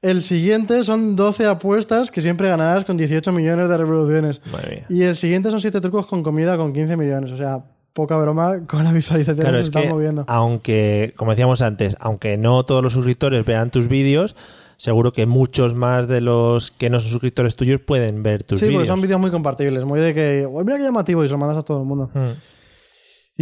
El 0.00 0.22
siguiente 0.22 0.84
son 0.84 1.16
12 1.16 1.46
apuestas 1.46 2.12
que 2.12 2.20
siempre 2.20 2.48
ganarás 2.48 2.84
con 2.84 2.96
18 2.96 3.32
millones 3.32 3.68
de 3.68 3.76
reproducciones. 3.76 4.40
Madre 4.52 4.76
mía. 4.76 4.86
Y 4.88 5.02
el 5.02 5.16
siguiente 5.16 5.50
son 5.50 5.60
7 5.60 5.80
trucos 5.80 6.06
con 6.06 6.22
comida 6.22 6.56
con 6.56 6.72
15 6.72 6.96
millones. 6.96 7.32
O 7.32 7.36
sea, 7.36 7.64
poca 7.92 8.16
broma 8.16 8.64
con 8.68 8.84
la 8.84 8.92
visualización 8.92 9.40
Claro, 9.42 9.56
que 9.56 9.60
es 9.60 9.66
se 9.66 9.70
están 9.70 9.82
que 9.82 9.88
moviendo. 9.88 10.24
aunque, 10.28 11.14
como 11.16 11.32
decíamos 11.32 11.62
antes, 11.62 11.96
aunque 11.98 12.36
no 12.36 12.64
todos 12.64 12.80
los 12.80 12.92
suscriptores 12.92 13.44
vean 13.44 13.72
tus 13.72 13.88
vídeos, 13.88 14.36
seguro 14.78 15.12
que 15.12 15.26
muchos 15.26 15.74
más 15.74 16.08
de 16.08 16.22
los 16.22 16.70
que 16.70 16.88
no 16.88 16.98
son 17.00 17.10
suscriptores 17.10 17.54
tuyos 17.56 17.80
pueden 17.82 18.22
ver 18.22 18.44
tus 18.44 18.58
Sí, 18.60 18.64
porque 18.66 18.70
vídeos. 18.76 18.88
son 18.88 19.02
vídeos 19.02 19.20
muy 19.20 19.30
compartibles. 19.30 19.84
Muy 19.84 20.00
de 20.00 20.14
que, 20.14 20.46
"Uy, 20.50 20.64
mira 20.64 20.78
qué 20.78 20.84
llamativo 20.84 21.22
y 21.22 21.28
se 21.28 21.32
lo 21.32 21.38
mandas 21.38 21.58
a 21.58 21.62
todo 21.62 21.80
el 21.82 21.86
mundo. 21.86 22.10
Mm. 22.14 22.20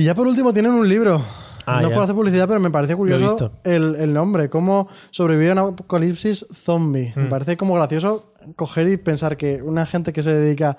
Y 0.01 0.03
ya 0.05 0.15
por 0.15 0.27
último 0.27 0.53
tienen 0.53 0.73
un 0.73 0.89
libro. 0.89 1.23
Ah, 1.69 1.81
no 1.83 1.89
ya. 1.89 1.95
por 1.95 2.05
hacer 2.05 2.15
publicidad, 2.15 2.47
pero 2.47 2.61
me 2.61 2.71
parece 2.71 2.95
curioso 2.97 3.51
el, 3.65 3.97
el 3.97 4.13
nombre. 4.13 4.49
Cómo 4.49 4.89
sobrevivir 5.11 5.51
a 5.51 5.63
un 5.65 5.73
apocalipsis 5.75 6.47
zombie. 6.53 7.13
Mm. 7.17 7.21
Me 7.21 7.27
parece 7.29 7.57
como 7.57 7.75
gracioso 7.75 8.33
coger 8.57 8.89
y 8.89 8.97
pensar 8.99 9.37
que 9.37 9.61
una 9.63 9.85
gente 9.87 10.13
que 10.13 10.23
se 10.23 10.33
dedica 10.33 10.79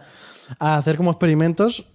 a 0.59 0.77
hacer 0.77 0.95
como 0.98 1.12
experimentos 1.12 1.86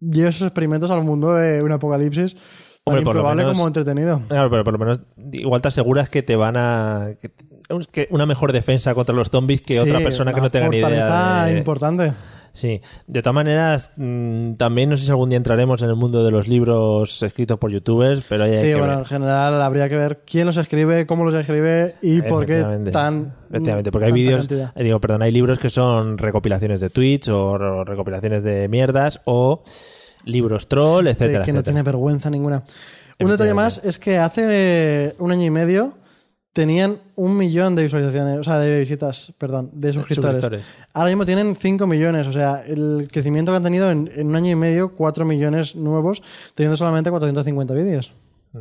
lleva 0.00 0.28
esos 0.30 0.42
experimentos 0.42 0.90
al 0.90 1.04
mundo 1.04 1.32
de 1.34 1.62
un 1.62 1.70
apocalipsis 1.72 2.36
Hombre, 2.84 3.02
por 3.04 3.14
lo 3.14 3.34
menos- 3.34 3.52
como 3.56 3.66
entretenido. 3.68 4.20
Claro, 4.28 4.50
pero 4.50 4.64
por 4.64 4.72
lo 4.72 4.78
menos 4.78 5.00
igual 5.32 5.62
te 5.62 5.68
aseguras 5.68 6.08
que 6.08 6.22
te 6.22 6.34
van 6.36 6.56
a... 6.56 7.10
que- 7.20 7.30
que 7.92 8.06
una 8.10 8.26
mejor 8.26 8.52
defensa 8.52 8.94
contra 8.94 9.14
los 9.14 9.30
zombies 9.30 9.62
que 9.62 9.74
Sí, 9.74 9.80
otra 9.80 10.00
persona 10.00 10.32
que 10.34 10.40
no 10.40 10.50
tenga 10.50 10.68
ni 10.68 10.78
idea 10.78 11.44
de... 11.46 11.58
importante. 11.58 12.12
Sí, 12.54 12.82
de 13.06 13.22
todas 13.22 13.34
maneras, 13.34 13.92
mm, 13.96 14.54
también 14.56 14.90
no 14.90 14.96
sé 14.98 15.06
si 15.06 15.10
algún 15.10 15.30
día 15.30 15.38
entraremos 15.38 15.80
en 15.82 15.88
el 15.88 15.94
mundo 15.96 16.22
de 16.22 16.30
los 16.30 16.48
libros 16.48 17.22
escritos 17.22 17.58
por 17.58 17.70
youtubers, 17.70 18.26
pero 18.28 18.44
hay 18.44 18.58
Sí, 18.58 18.64
que 18.64 18.74
bueno, 18.74 18.88
ver. 18.90 18.98
en 18.98 19.04
general 19.06 19.62
habría 19.62 19.88
que 19.88 19.96
ver 19.96 20.20
quién 20.26 20.44
los 20.44 20.58
escribe, 20.58 21.06
cómo 21.06 21.24
los 21.24 21.32
escribe 21.32 21.94
y 22.02 22.20
por 22.20 22.44
qué 22.44 22.62
tan. 22.92 23.32
Efectivamente, 23.48 23.90
porque 23.90 24.04
hay 24.06 24.12
tanta 24.12 24.46
vídeos, 24.50 24.72
eh, 24.74 24.84
digo, 24.84 25.00
perdón, 25.00 25.22
hay 25.22 25.30
libros 25.32 25.58
que 25.58 25.70
son 25.70 26.18
recopilaciones 26.18 26.80
de 26.80 26.90
tweets 26.90 27.28
o, 27.30 27.52
o 27.52 27.84
recopilaciones 27.84 28.42
de 28.42 28.68
mierdas 28.68 29.22
o 29.24 29.62
libros 30.24 30.68
troll, 30.68 31.06
etcétera, 31.08 31.44
que 31.44 31.52
no 31.52 31.62
tiene 31.62 31.82
vergüenza 31.82 32.30
ninguna. 32.30 32.62
Un 33.20 33.30
detalle 33.30 33.54
más 33.54 33.80
es 33.84 33.98
que 33.98 34.18
hace 34.18 35.14
un 35.18 35.30
año 35.32 35.44
y 35.44 35.50
medio 35.50 35.94
tenían 36.52 37.00
un 37.14 37.36
millón 37.36 37.74
de 37.74 37.84
visualizaciones, 37.84 38.38
o 38.38 38.42
sea, 38.42 38.58
de 38.58 38.80
visitas, 38.80 39.32
perdón, 39.38 39.70
de 39.72 39.92
suscriptores. 39.92 40.42
suscriptores. 40.42 40.66
Ahora 40.92 41.08
mismo 41.08 41.24
tienen 41.24 41.56
5 41.56 41.86
millones, 41.86 42.26
o 42.26 42.32
sea, 42.32 42.62
el 42.66 43.08
crecimiento 43.10 43.52
que 43.52 43.56
han 43.56 43.62
tenido 43.62 43.90
en, 43.90 44.10
en 44.14 44.26
un 44.26 44.36
año 44.36 44.50
y 44.50 44.56
medio, 44.56 44.94
4 44.94 45.24
millones 45.24 45.76
nuevos, 45.76 46.22
teniendo 46.54 46.76
solamente 46.76 47.10
450 47.10 47.74
vídeos. 47.74 48.12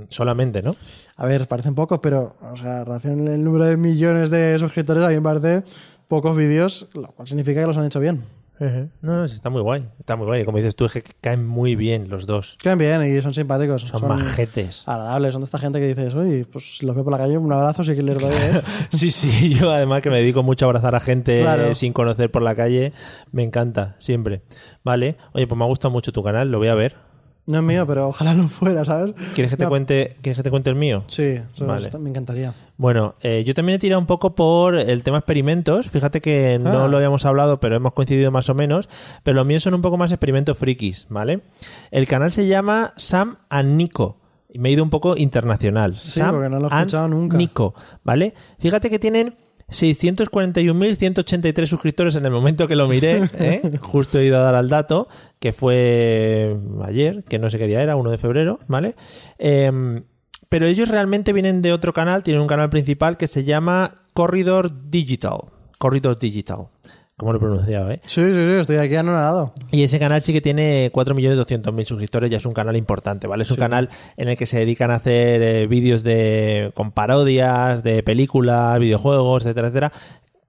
Solamente, 0.08 0.62
¿no? 0.62 0.76
A 1.18 1.26
ver, 1.26 1.48
parecen 1.48 1.76
pocos, 1.76 2.00
pero, 2.02 2.38
o 2.42 2.56
sea, 2.56 2.80
en 2.80 2.86
relación 2.86 3.28
al 3.28 3.44
número 3.44 3.66
de 3.66 3.76
millones 3.76 4.30
de 4.30 4.58
suscriptores, 4.58 5.04
a 5.04 5.10
mí 5.10 5.16
me 5.16 5.22
parece 5.22 5.64
pocos 6.08 6.36
vídeos, 6.36 6.88
lo 6.94 7.10
cual 7.10 7.28
significa 7.28 7.60
que 7.60 7.68
los 7.68 7.78
han 7.78 7.86
hecho 7.86 8.00
bien. 8.00 8.22
No, 9.02 9.18
no, 9.18 9.28
sí, 9.28 9.34
está 9.34 9.50
muy 9.50 9.62
guay. 9.62 9.88
Está 10.00 10.16
muy 10.16 10.26
guay. 10.28 10.42
Y 10.42 10.46
como 10.46 10.58
dices 10.60 10.76
tú, 10.76 10.86
es 10.86 10.92
que 10.94 11.04
caen 11.20 11.46
muy 11.46 11.76
bien 11.76 12.10
los 12.10 12.28
dos. 12.28 12.58
Quedan 12.62 12.78
bien 12.78 13.04
y 13.04 13.20
son 13.22 13.34
simpáticos. 13.34 13.82
Son, 13.82 14.08
majetes. 14.08 14.84
agradables, 14.86 15.34
son 15.34 15.42
de 15.42 15.46
esta 15.46 15.58
gente 15.58 15.80
que 15.80 15.88
dices, 15.88 16.14
uy, 16.14 16.46
pues 16.52 16.78
si 16.78 16.86
los 16.86 16.94
veo 16.94 17.04
por 17.04 17.12
la 17.12 17.18
calle, 17.18 17.38
un 17.38 17.52
abrazo 17.52 17.84
sí 17.84 17.96
que 17.96 18.04
les 18.04 18.20
doy. 18.22 18.32
¿eh?". 18.32 18.62
Sí, 18.90 19.10
sí, 19.10 19.56
yo 19.56 19.72
además 19.72 20.02
que 20.02 20.10
me 20.12 20.18
dedico 20.18 20.44
mucho 20.44 20.66
a 20.66 20.68
abrazar 20.68 20.94
a 20.94 21.00
gente 21.00 21.42
Claro. 21.42 21.74
sin 21.74 21.92
conocer 21.94 22.30
por 22.30 22.44
la 22.44 22.54
calle, 22.56 22.94
me 23.32 23.42
encanta, 23.44 23.96
siempre. 24.00 24.44
Vale, 24.84 25.18
oye, 25.34 25.48
pues 25.48 25.58
me 25.58 25.64
ha 25.64 25.68
gustado 25.68 25.92
mucho 25.92 26.12
tu 26.12 26.22
canal, 26.22 26.52
lo 26.52 26.60
voy 26.60 26.68
a 26.68 26.76
ver. 26.76 26.96
No 27.48 27.58
es 27.58 27.64
mío, 27.64 27.86
pero 27.88 28.08
ojalá 28.08 28.34
lo 28.36 28.48
fuera, 28.48 28.86
¿sabes? 28.86 29.14
¿Quieres 29.34 29.52
que 29.52 29.58
te, 29.58 29.64
No, 29.64 29.70
cuente, 29.70 30.16
¿quieres 30.22 30.38
que 30.38 30.44
te 30.44 30.50
cuente 30.52 30.70
el 30.70 30.76
mío? 30.76 31.04
Sí, 31.08 31.40
Vale. 31.60 31.90
me 32.00 32.10
encantaría. 32.10 32.54
Bueno, 32.78 33.16
eh, 33.22 33.44
yo 33.46 33.54
también 33.54 33.76
he 33.76 33.80
tirado 33.80 34.00
un 34.00 34.06
poco 34.06 34.36
por 34.36 34.76
el 34.76 35.04
tema 35.04 35.18
experimentos. 35.18 35.90
Fíjate 35.90 36.22
que 36.22 36.60
no 36.60 36.84
Ah. 36.84 36.88
lo 36.88 36.98
habíamos 36.98 37.26
hablado, 37.26 37.60
pero 37.60 37.76
hemos 37.76 37.94
coincidido 37.94 38.32
más 38.32 38.48
o 38.50 38.54
menos. 38.54 38.90
Pero 39.24 39.36
los 39.36 39.46
míos 39.46 39.64
son 39.64 39.74
un 39.74 39.82
poco 39.82 39.98
más 39.98 40.12
experimentos 40.12 40.58
frikis, 40.58 41.08
¿vale? 41.10 41.42
El 41.90 42.08
canal 42.08 42.32
se 42.32 42.48
llama 42.48 42.94
Sam 42.98 43.38
and 43.50 43.76
Nico. 43.76 44.18
Y 44.54 44.60
me 44.60 44.70
he 44.70 44.74
ido 44.74 44.84
un 44.84 44.90
poco 44.90 45.16
internacional. 45.18 45.94
Sí, 45.96 46.20
Sam 46.20 46.32
porque 46.36 46.50
no 46.50 46.60
lo 46.60 46.70
he 46.70 46.76
escuchado 46.78 47.08
nunca. 47.08 47.38
Nico, 47.38 47.74
¿vale? 48.04 48.34
Fíjate 48.60 48.90
que 48.90 49.00
tienen 49.00 49.36
641.183 49.72 51.66
suscriptores 51.66 52.16
en 52.16 52.26
el 52.26 52.32
momento 52.32 52.68
que 52.68 52.76
lo 52.76 52.88
miré, 52.88 53.30
¿eh? 53.40 53.80
justo 53.82 54.20
he 54.20 54.26
ido 54.26 54.38
a 54.38 54.42
dar 54.42 54.56
al 54.56 54.70
dato, 54.70 55.08
que 55.40 55.54
fue 55.54 56.58
ayer, 56.84 57.24
que 57.24 57.40
no 57.40 57.50
sé 57.50 57.58
qué 57.58 57.68
día 57.68 57.82
era, 57.82 57.96
1 57.96 58.12
de 58.12 58.18
febrero, 58.18 58.60
¿vale? 58.68 58.96
Em, 59.40 60.04
pero 60.50 60.68
ellos 60.68 60.90
realmente 60.90 61.32
vienen 61.34 61.62
de 61.62 61.72
otro 61.72 61.94
canal, 61.94 62.24
tienen 62.24 62.42
un 62.42 62.48
canal 62.48 62.70
principal 62.70 63.16
que 63.16 63.28
se 63.28 63.46
llama 63.46 63.96
Corridor 64.14 64.90
Digital. 64.90 65.46
Corridor 65.78 66.20
Digital. 66.20 66.68
¿Cómo 67.22 67.34
lo 67.34 67.38
he 67.38 67.40
pronunciado, 67.40 67.92
eh? 67.92 68.00
Sí, 68.04 68.24
sí, 68.24 68.34
sí, 68.34 68.52
estoy 68.54 68.78
aquí 68.78 68.96
anonadado. 68.96 69.54
Y 69.70 69.84
ese 69.84 70.00
canal 70.00 70.24
sí 70.24 70.34
que 70.34 70.42
tiene 70.42 70.92
4.200.000 70.92 71.86
suscriptores, 71.86 72.32
ya 72.32 72.38
es 72.38 72.46
un 72.48 72.52
canal 72.52 72.76
importante, 72.76 73.28
¿vale? 73.28 73.44
Es 73.44 73.52
un 73.52 73.58
canal 73.58 73.90
en 74.18 74.30
el 74.30 74.36
que 74.36 74.48
se 74.48 74.58
dedican 74.58 74.90
a 74.90 74.96
hacer 74.96 75.44
eh, 75.44 75.68
vídeos 75.68 76.02
de 76.02 76.72
con 76.74 76.90
parodias, 76.92 77.84
de 77.84 78.02
películas, 78.02 78.80
videojuegos, 78.80 79.44
etcétera, 79.46 79.68
etcétera. 79.68 79.92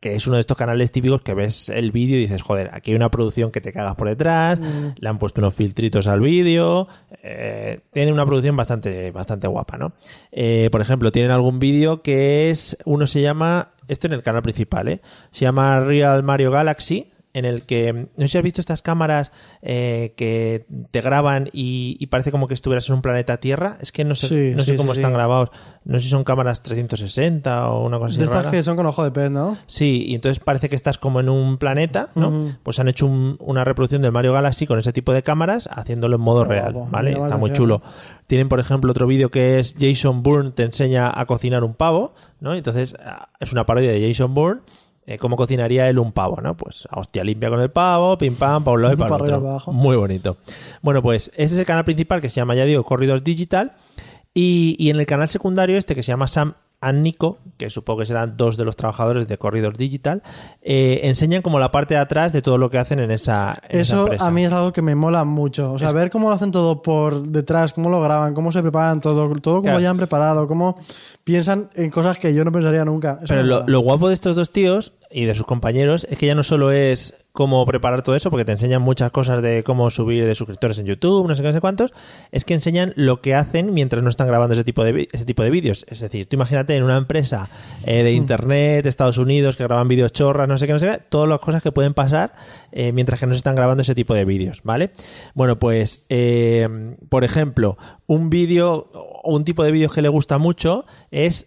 Que 0.00 0.14
es 0.14 0.26
uno 0.26 0.36
de 0.36 0.40
estos 0.40 0.56
canales 0.56 0.92
típicos 0.92 1.20
que 1.20 1.34
ves 1.34 1.68
el 1.68 1.92
vídeo 1.92 2.16
y 2.16 2.20
dices, 2.20 2.40
joder, 2.40 2.70
aquí 2.72 2.92
hay 2.92 2.96
una 2.96 3.10
producción 3.10 3.50
que 3.50 3.60
te 3.60 3.70
cagas 3.70 3.94
por 3.94 4.08
detrás, 4.08 4.58
le 4.96 5.08
han 5.10 5.18
puesto 5.18 5.42
unos 5.42 5.54
filtritos 5.54 6.06
al 6.06 6.20
vídeo, 6.20 6.88
eh, 7.22 7.80
tiene 7.92 8.14
una 8.14 8.24
producción 8.24 8.56
bastante, 8.56 9.10
bastante 9.10 9.46
guapa, 9.46 9.76
¿no? 9.76 9.92
Eh, 10.32 10.70
por 10.72 10.80
ejemplo, 10.80 11.12
tienen 11.12 11.32
algún 11.32 11.58
vídeo 11.58 12.00
que 12.00 12.50
es, 12.50 12.78
uno 12.86 13.06
se 13.06 13.20
llama, 13.20 13.71
esto 13.88 14.06
en 14.06 14.12
el 14.12 14.22
canal 14.22 14.42
principal, 14.42 14.88
¿eh? 14.88 15.00
Se 15.30 15.40
llama 15.40 15.80
Real 15.80 16.22
Mario 16.22 16.50
Galaxy, 16.50 17.12
en 17.34 17.44
el 17.46 17.62
que, 17.62 17.92
no 17.92 18.08
sé 18.18 18.28
si 18.28 18.38
has 18.38 18.44
visto 18.44 18.60
estas 18.60 18.82
cámaras 18.82 19.32
eh, 19.62 20.12
que 20.16 20.66
te 20.90 21.00
graban 21.00 21.48
y, 21.52 21.96
y 21.98 22.06
parece 22.08 22.30
como 22.30 22.46
que 22.46 22.54
estuvieras 22.54 22.88
en 22.90 22.96
un 22.96 23.02
planeta 23.02 23.38
Tierra. 23.38 23.78
Es 23.80 23.90
que 23.92 24.04
no 24.04 24.14
sé, 24.14 24.28
Sí, 24.28 24.52
no 24.56 24.62
sé 24.62 24.72
sí, 24.72 24.76
cómo 24.76 24.92
sí, 24.92 24.98
están 24.98 25.12
grabados. 25.14 25.50
No 25.84 25.98
sé 25.98 26.04
si 26.04 26.10
son 26.10 26.24
cámaras 26.24 26.62
360 26.62 27.68
o 27.70 27.84
una 27.86 27.96
cosa 27.98 28.08
así. 28.10 28.18
de 28.18 28.24
estas 28.24 28.44
rara. 28.44 28.50
que 28.50 28.62
son 28.62 28.76
con 28.76 28.86
ojo 28.86 29.02
de 29.04 29.10
pez, 29.10 29.30
¿no? 29.30 29.56
Sí, 29.66 30.04
y 30.08 30.14
entonces 30.14 30.40
parece 30.40 30.68
que 30.68 30.76
estás 30.76 30.98
como 30.98 31.20
en 31.20 31.28
un 31.28 31.58
planeta, 31.58 32.10
¿no? 32.14 32.32
Pues 32.62 32.78
han 32.78 32.88
hecho 32.88 33.06
un- 33.06 33.36
una 33.40 33.64
reproducción 33.64 34.02
del 34.02 34.12
Mario 34.12 34.32
Galaxy 34.32 34.66
con 34.66 34.78
ese 34.78 34.92
tipo 34.92 35.12
de 35.12 35.22
cámaras, 35.22 35.68
haciéndolo 35.72 36.16
en 36.16 36.22
modo 36.22 36.42
Qué 36.44 36.50
real, 36.50 36.72
guapo, 36.74 36.90
¿vale? 36.90 37.12
Está 37.12 37.36
muy 37.36 37.52
chulo. 37.52 37.82
Tienen, 38.26 38.48
por 38.48 38.60
ejemplo, 38.60 38.90
otro 38.92 39.06
vídeo 39.06 39.30
que 39.30 39.58
es 39.58 39.74
Jason 39.78 40.22
Bourne 40.22 40.50
te 40.52 40.62
enseña 40.62 41.10
a 41.18 41.26
cocinar 41.26 41.64
un 41.64 41.74
pavo, 41.74 42.14
¿no? 42.40 42.54
Entonces 42.54 42.94
ah, 43.04 43.28
es 43.40 43.52
una 43.52 43.66
parodia 43.66 43.90
de 43.90 44.06
Jason 44.06 44.34
Bourne. 44.34 44.60
Eh, 45.04 45.18
¿Cómo 45.18 45.37
cocinaría 45.37 45.88
él 45.88 45.99
un 45.99 46.12
pavo, 46.12 46.40
no? 46.40 46.56
Pues 46.56 46.87
a 46.90 47.00
hostia 47.00 47.25
limpia 47.25 47.50
con 47.50 47.61
el 47.61 47.71
pavo, 47.71 48.16
pim 48.18 48.37
pam, 48.37 48.62
para 48.62 48.75
un 48.75 48.82
lado 48.82 48.94
y 48.94 48.97
para 48.97 49.16
otro. 49.16 49.35
abajo. 49.35 49.73
Muy 49.73 49.97
bonito. 49.97 50.37
Bueno, 50.80 51.02
pues 51.02 51.28
este 51.35 51.54
es 51.54 51.59
el 51.59 51.66
canal 51.66 51.85
principal 51.85 52.21
que 52.21 52.28
se 52.28 52.37
llama, 52.37 52.54
ya 52.54 52.64
digo, 52.64 52.85
Corridors 52.85 53.25
Digital. 53.25 53.73
Y, 54.35 54.76
y 54.78 54.90
en 54.90 54.99
el 54.99 55.06
canal 55.06 55.28
secundario 55.28 55.76
este 55.76 55.94
que 55.94 56.02
se 56.02 56.09
llama 56.12 56.26
Sam 56.26 56.54
and 56.82 57.00
Nico, 57.02 57.38
que 57.56 57.70
supongo 57.70 58.00
que 58.00 58.06
serán 58.06 58.36
dos 58.36 58.58
de 58.58 58.64
los 58.66 58.76
trabajadores 58.76 59.28
de 59.28 59.38
Corridor 59.38 59.76
Digital, 59.78 60.22
eh, 60.60 61.00
enseñan 61.04 61.40
como 61.40 61.58
la 61.58 61.70
parte 61.70 61.94
de 61.94 62.00
atrás 62.00 62.32
de 62.34 62.42
todo 62.42 62.58
lo 62.58 62.68
que 62.70 62.76
hacen 62.78 62.98
en 63.00 63.10
esa, 63.10 63.54
en 63.68 63.80
esa 63.80 63.94
Eso 63.94 64.02
empresa. 64.02 64.26
a 64.26 64.30
mí 64.30 64.44
es 64.44 64.52
algo 64.52 64.72
que 64.72 64.82
me 64.82 64.94
mola 64.94 65.24
mucho. 65.24 65.72
O 65.72 65.78
sea, 65.78 65.92
ver 65.92 66.10
cómo 66.10 66.28
lo 66.28 66.34
hacen 66.34 66.50
todo 66.50 66.82
por 66.82 67.22
detrás, 67.28 67.72
cómo 67.72 67.88
lo 67.88 68.02
graban, 68.02 68.34
cómo 68.34 68.52
se 68.52 68.60
preparan 68.60 69.00
todo, 69.00 69.30
todo 69.40 69.54
como 69.56 69.62
Claro. 69.62 69.80
ya 69.80 69.90
han 69.90 69.96
preparado, 69.96 70.46
cómo 70.46 70.76
piensan 71.24 71.70
en 71.74 71.90
cosas 71.90 72.18
que 72.18 72.34
yo 72.34 72.44
no 72.44 72.52
pensaría 72.52 72.84
nunca. 72.84 73.18
Eso 73.22 73.28
Pero 73.28 73.42
lo, 73.44 73.64
lo 73.66 73.80
guapo 73.80 74.08
de 74.08 74.14
estos 74.14 74.36
dos 74.36 74.50
tíos 74.52 74.92
y 75.12 75.25
de 75.25 75.35
sus 75.35 75.47
compañeros 75.47 76.07
es 76.11 76.19
que 76.19 76.26
ya 76.26 76.35
no 76.35 76.42
solo 76.42 76.73
es 76.73 77.14
cómo 77.33 77.64
preparar 77.64 78.02
todo 78.02 78.14
eso, 78.14 78.31
porque 78.31 78.45
te 78.45 78.52
enseñan 78.52 78.83
muchas 78.83 79.11
cosas 79.11 79.42
de 79.42 79.64
cómo 79.64 79.88
subir 79.90 80.26
de 80.26 80.35
suscriptores 80.35 80.78
en 80.78 80.87
YouTube, 80.87 81.26
no 81.26 81.35
sé 81.35 81.42
qué, 81.42 81.49
no 81.49 81.54
sé 81.54 81.61
cuántos, 81.61 81.92
es 82.31 82.45
que 82.45 82.54
enseñan 82.54 82.92
lo 82.95 83.23
que 83.23 83.35
hacen 83.35 83.73
mientras 83.73 84.02
no 84.02 84.11
están 84.11 84.28
grabando 84.28 84.52
ese 84.52 84.64
tipo 84.64 84.85
de, 84.85 85.09
ese 85.12 85.25
tipo 85.25 85.42
de 85.42 85.50
vídeos. 85.50 85.87
Es 85.88 86.00
decir, 86.00 86.26
tú 86.26 86.37
imagínate 86.37 86.76
en 86.76 86.83
una 86.83 86.99
empresa 86.99 87.49
eh, 87.87 88.02
de 88.02 88.12
Internet, 88.12 88.83
de 88.83 88.88
Estados 88.88 89.16
Unidos, 89.16 89.57
que 89.57 89.64
graban 89.64 89.88
vídeos 89.88 90.12
chorras, 90.12 90.47
no 90.47 90.59
sé 90.59 90.66
qué, 90.66 90.75
no 90.75 90.78
sé 90.78 90.87
qué, 90.87 91.00
todas 91.09 91.28
las 91.28 91.40
cosas 91.40 91.62
que 91.62 91.73
pueden 91.73 91.95
pasar 91.95 92.35
eh, 92.71 92.92
mientras 92.92 93.19
que 93.19 93.26
no 93.26 93.33
se 93.33 93.38
están 93.38 93.57
grabando 93.57 93.81
ese 93.81 93.95
tipo 93.95 94.14
de 94.14 94.26
vídeos, 94.26 94.61
¿vale? 94.62 94.90
Bueno, 95.35 95.59
pues, 95.59 96.04
eh, 96.11 96.69
por 97.09 97.25
ejemplo, 97.25 97.78
un 98.07 98.28
vídeo 98.28 98.90
o 98.92 99.35
un 99.35 99.45
tipo 99.45 99.64
de 99.64 99.73
vídeos 99.73 99.92
que 99.92 100.02
le 100.02 100.09
gusta 100.09 100.37
mucho 100.37 100.85
es 101.11 101.47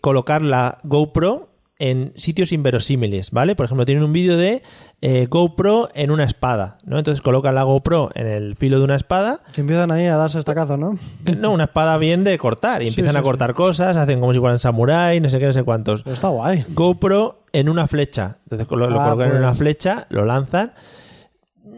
colocar 0.00 0.42
la 0.42 0.78
GoPro 0.82 1.53
en 1.90 2.12
sitios 2.16 2.52
inverosímiles, 2.52 3.30
¿vale? 3.30 3.54
Por 3.56 3.66
ejemplo, 3.66 3.84
tienen 3.84 4.04
un 4.04 4.12
vídeo 4.12 4.36
de 4.36 4.62
eh, 5.02 5.26
GoPro 5.28 5.88
en 5.94 6.10
una 6.10 6.24
espada, 6.24 6.78
¿no? 6.84 6.96
Entonces 6.98 7.20
colocan 7.20 7.54
la 7.54 7.62
GoPro 7.64 8.10
en 8.14 8.26
el 8.26 8.56
filo 8.56 8.78
de 8.78 8.84
una 8.84 8.96
espada, 8.96 9.40
Que 9.52 9.60
empiezan 9.60 9.90
ahí 9.90 10.06
a 10.06 10.16
darse 10.16 10.38
estacazos, 10.38 10.78
¿no? 10.78 10.98
no, 11.38 11.50
una 11.50 11.64
espada 11.64 11.98
bien 11.98 12.24
de 12.24 12.38
cortar, 12.38 12.80
y 12.82 12.86
Sí, 12.86 12.90
empiezan 12.90 13.12
sí, 13.12 13.18
a 13.18 13.20
sí. 13.20 13.24
cortar 13.24 13.54
cosas, 13.54 13.96
hacen 13.96 14.20
como 14.20 14.32
si 14.32 14.38
fueran 14.38 14.58
samurái, 14.58 15.20
no 15.20 15.28
sé 15.28 15.38
qué, 15.38 15.46
no 15.46 15.52
sé 15.52 15.62
cuántos. 15.62 16.02
Pero 16.04 16.14
está 16.14 16.28
guay. 16.28 16.64
GoPro 16.70 17.42
en 17.52 17.68
una 17.68 17.86
flecha. 17.86 18.36
Entonces 18.44 18.66
lo, 18.70 18.76
lo 18.88 19.00
Ah, 19.00 19.04
colocan 19.04 19.26
en 19.26 19.30
pues. 19.32 19.40
una 19.40 19.54
flecha, 19.54 20.06
lo 20.10 20.24
lanzan. 20.24 20.72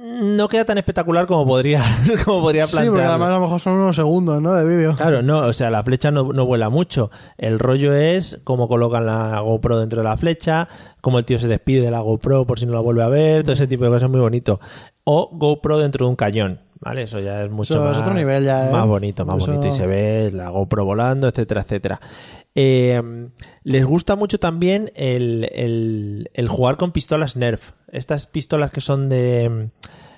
No 0.07 0.47
queda 0.47 0.65
tan 0.65 0.79
espectacular 0.79 1.27
como 1.27 1.45
podría, 1.45 1.83
como 2.25 2.41
podría 2.43 2.67
Sí, 2.67 2.77
porque 2.87 3.03
además 3.03 3.29
a 3.29 3.35
lo 3.35 3.41
mejor 3.41 3.59
son 3.59 3.73
unos 3.75 3.97
segundos, 3.97 4.41
¿no? 4.41 4.55
De 4.55 4.65
vídeo. 4.65 4.95
Claro, 4.95 5.21
no, 5.23 5.39
o 5.41 5.53
sea, 5.53 5.69
la 5.69 5.83
flecha 5.83 6.13
no, 6.13 6.33
no 6.33 6.47
vuela 6.47 6.71
mucho. 6.71 7.11
El 7.39 7.59
rollo 7.59 7.93
es 7.93 8.39
cómo 8.45 8.69
colocan 8.69 9.05
la 9.05 9.41
GoPro 9.41 9.81
dentro 9.81 10.03
de 10.03 10.09
la 10.09 10.17
flecha, 10.17 10.69
cómo 11.01 11.19
el 11.19 11.25
tío 11.25 11.41
se 11.41 11.49
despide 11.49 11.83
de 11.83 11.91
la 11.91 12.01
GoPro 12.01 12.47
por 12.47 12.61
si 12.61 12.67
no 12.67 12.73
la 12.73 12.81
vuelve 12.81 13.03
a 13.03 13.09
ver, 13.09 13.43
todo 13.43 13.55
ese 13.55 13.67
tipo 13.67 13.85
de 13.85 13.91
cosas 13.91 14.09
muy 14.09 14.21
bonito. 14.21 14.61
O 15.03 15.29
GoPro 15.33 15.79
dentro 15.79 16.07
de 16.07 16.11
un 16.11 16.17
cañón, 16.17 16.61
¿vale? 16.81 17.03
Eso 17.03 17.21
ya 17.21 17.45
es 17.45 17.51
mucho 17.51 17.75
Eso 17.75 17.83
más, 17.85 17.97
es 17.97 18.03
otro 18.03 18.15
nivel 18.15 18.45
ya, 18.45 18.69
¿eh? 18.69 18.73
más 18.73 18.87
bonito, 18.87 19.25
más 19.25 19.39
Eso- 19.39 19.53
bonito 19.53 19.69
y 19.69 19.73
se 19.73 19.87
ve 19.87 20.31
la 20.33 20.51
GoPro 20.51 20.85
volando, 20.85 21.29
etcétera, 21.29 21.63
etcétera. 21.63 22.01
Eh, 22.55 23.29
les 23.65 23.85
gusta 23.85 24.17
mucho 24.17 24.39
también 24.39 24.91
el, 24.95 25.49
el- 25.53 26.31
el 26.33 26.49
jugar 26.49 26.77
con 26.77 26.93
pistolas 26.93 27.37
Nerf. 27.37 27.73
Estas 27.93 28.27
pistolas 28.27 28.71
que 28.71 28.81
son 28.81 29.09
de... 29.09 29.69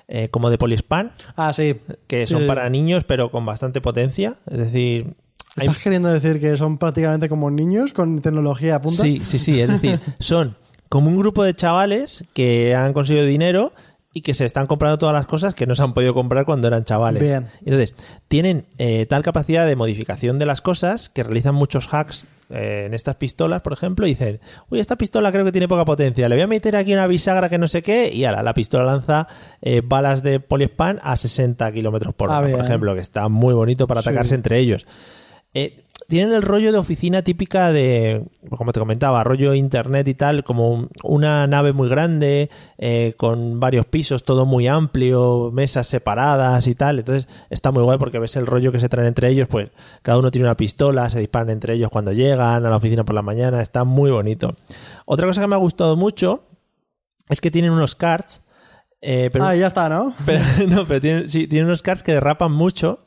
eh, 0.07 0.29
como 0.29 0.49
de 0.49 0.57
poliespan, 0.57 1.11
Ah, 1.35 1.51
sí. 1.53 1.75
que 2.07 2.25
son 2.27 2.41
sí. 2.41 2.47
para 2.47 2.69
niños 2.69 3.03
pero 3.03 3.29
con 3.31 3.45
bastante 3.45 3.81
potencia. 3.81 4.37
Es 4.49 4.57
decir, 4.59 5.15
hay- 5.57 5.67
¿Estás 5.67 5.83
queriendo 5.83 6.09
decir 6.09 6.39
que 6.39 6.55
son 6.55 6.77
prácticamente 6.77 7.27
como 7.27 7.51
niños 7.51 7.93
con 7.93 8.19
tecnología 8.21 8.75
a 8.75 8.81
punta? 8.81 9.01
Sí, 9.03 9.19
sí, 9.19 9.37
sí. 9.39 9.59
Es 9.59 9.67
decir, 9.69 9.99
son 10.19 10.55
como 10.87 11.09
un 11.09 11.17
grupo 11.17 11.43
de 11.43 11.53
chavales 11.53 12.23
que 12.33 12.73
han 12.73 12.93
conseguido 12.93 13.25
dinero 13.25 13.73
y 14.13 14.21
que 14.21 14.33
se 14.33 14.43
están 14.45 14.65
comprando 14.65 14.97
todas 14.97 15.13
las 15.13 15.27
cosas 15.27 15.53
que 15.53 15.67
no 15.67 15.75
se 15.75 15.83
han 15.83 15.93
podido 15.93 16.13
comprar 16.15 16.43
cuando 16.45 16.67
eran 16.67 16.83
chavales. 16.83 17.21
Bien. 17.21 17.45
Entonces, 17.59 17.93
tienen 18.27 18.65
eh, 18.79 19.05
tal 19.07 19.21
capacidad 19.21 19.67
de 19.67 19.75
modificación 19.75 20.39
de 20.39 20.47
las 20.47 20.61
cosas 20.61 21.09
que 21.09 21.21
realizan 21.23 21.53
muchos 21.53 21.93
hacks 21.93 22.25
eh, 22.49 22.85
en 22.87 22.95
estas 22.95 23.17
pistolas, 23.17 23.61
por 23.61 23.73
ejemplo, 23.73 24.07
y 24.07 24.09
dicen, 24.11 24.39
uy, 24.69 24.79
esta 24.79 24.95
pistola 24.97 25.31
creo 25.31 25.45
que 25.45 25.51
tiene 25.51 25.67
poca 25.67 25.85
potencia, 25.85 26.27
le 26.27 26.35
voy 26.35 26.41
a 26.41 26.47
meter 26.47 26.75
aquí 26.75 26.91
una 26.91 27.05
bisagra 27.05 27.49
que 27.49 27.59
no 27.59 27.67
sé 27.67 27.83
qué, 27.83 28.11
y 28.11 28.25
ala, 28.25 28.41
la 28.41 28.55
pistola 28.55 28.83
lanza 28.83 29.27
eh, 29.61 29.81
balas 29.85 30.23
de 30.23 30.39
poliespan 30.39 30.99
a 31.03 31.15
60 31.15 31.71
kilómetros 31.71 32.15
por 32.15 32.31
Ah, 32.31 32.39
hora, 32.39 32.47
por 32.47 32.55
bien. 32.55 32.65
ejemplo, 32.65 32.95
que 32.95 33.01
está 33.01 33.29
muy 33.29 33.53
bonito 33.53 33.85
para 33.85 34.01
Sí. 34.01 34.09
atacarse 34.09 34.33
entre 34.33 34.57
ellos. 34.57 34.87
Eh, 35.53 35.85
tienen 36.09 36.33
el 36.33 36.41
rollo 36.41 36.71
de 36.73 36.77
oficina 36.77 37.21
típica 37.21 37.71
de, 37.71 38.25
como 38.49 38.73
te 38.73 38.79
comentaba, 38.81 39.23
rollo 39.23 39.53
internet 39.53 40.07
y 40.09 40.13
tal, 40.15 40.43
como 40.43 40.69
un- 40.69 40.89
una 41.03 41.47
nave 41.47 41.71
muy 41.71 41.87
grande, 41.87 42.49
eh, 42.77 43.13
con 43.15 43.59
varios 43.61 43.85
pisos, 43.85 44.23
todo 44.25 44.45
muy 44.45 44.67
amplio, 44.67 45.51
mesas 45.53 45.87
separadas 45.87 46.67
y 46.67 46.75
tal. 46.75 46.99
Entonces 46.99 47.29
está 47.49 47.71
muy 47.71 47.83
guay 47.83 47.97
porque 47.97 48.19
ves 48.19 48.35
el 48.35 48.45
rollo 48.47 48.71
que 48.73 48.79
se 48.81 48.89
traen 48.89 49.07
entre 49.07 49.29
ellos, 49.29 49.47
pues 49.47 49.69
cada 50.01 50.17
uno 50.17 50.31
tiene 50.31 50.47
una 50.47 50.57
pistola, 50.57 51.09
se 51.09 51.19
disparan 51.19 51.49
entre 51.51 51.75
ellos 51.75 51.89
cuando 51.89 52.11
llegan 52.11 52.65
a 52.65 52.69
la 52.69 52.75
oficina 52.75 53.05
por 53.05 53.15
la 53.15 53.21
mañana, 53.21 53.61
está 53.61 53.83
muy 53.85 54.11
bonito. 54.11 54.55
Otra 55.05 55.27
cosa 55.27 55.39
que 55.41 55.47
me 55.47 55.55
ha 55.55 55.59
gustado 55.59 55.95
mucho 55.95 56.43
es 57.29 57.39
que 57.39 57.51
tienen 57.51 57.71
unos 57.71 57.95
cards, 57.95 58.43
eh, 59.01 59.29
pero 59.31 59.45
Ah, 59.45 59.55
ya 59.55 59.67
está, 59.67 59.87
¿no? 59.87 60.13
pero, 60.25 60.41
no, 60.67 60.85
pero 60.85 60.99
tienen, 60.99 61.29
sí, 61.29 61.47
tienen 61.47 61.67
unos 61.67 61.81
cards 61.83 62.03
que 62.03 62.11
derrapan 62.13 62.51
mucho, 62.51 62.99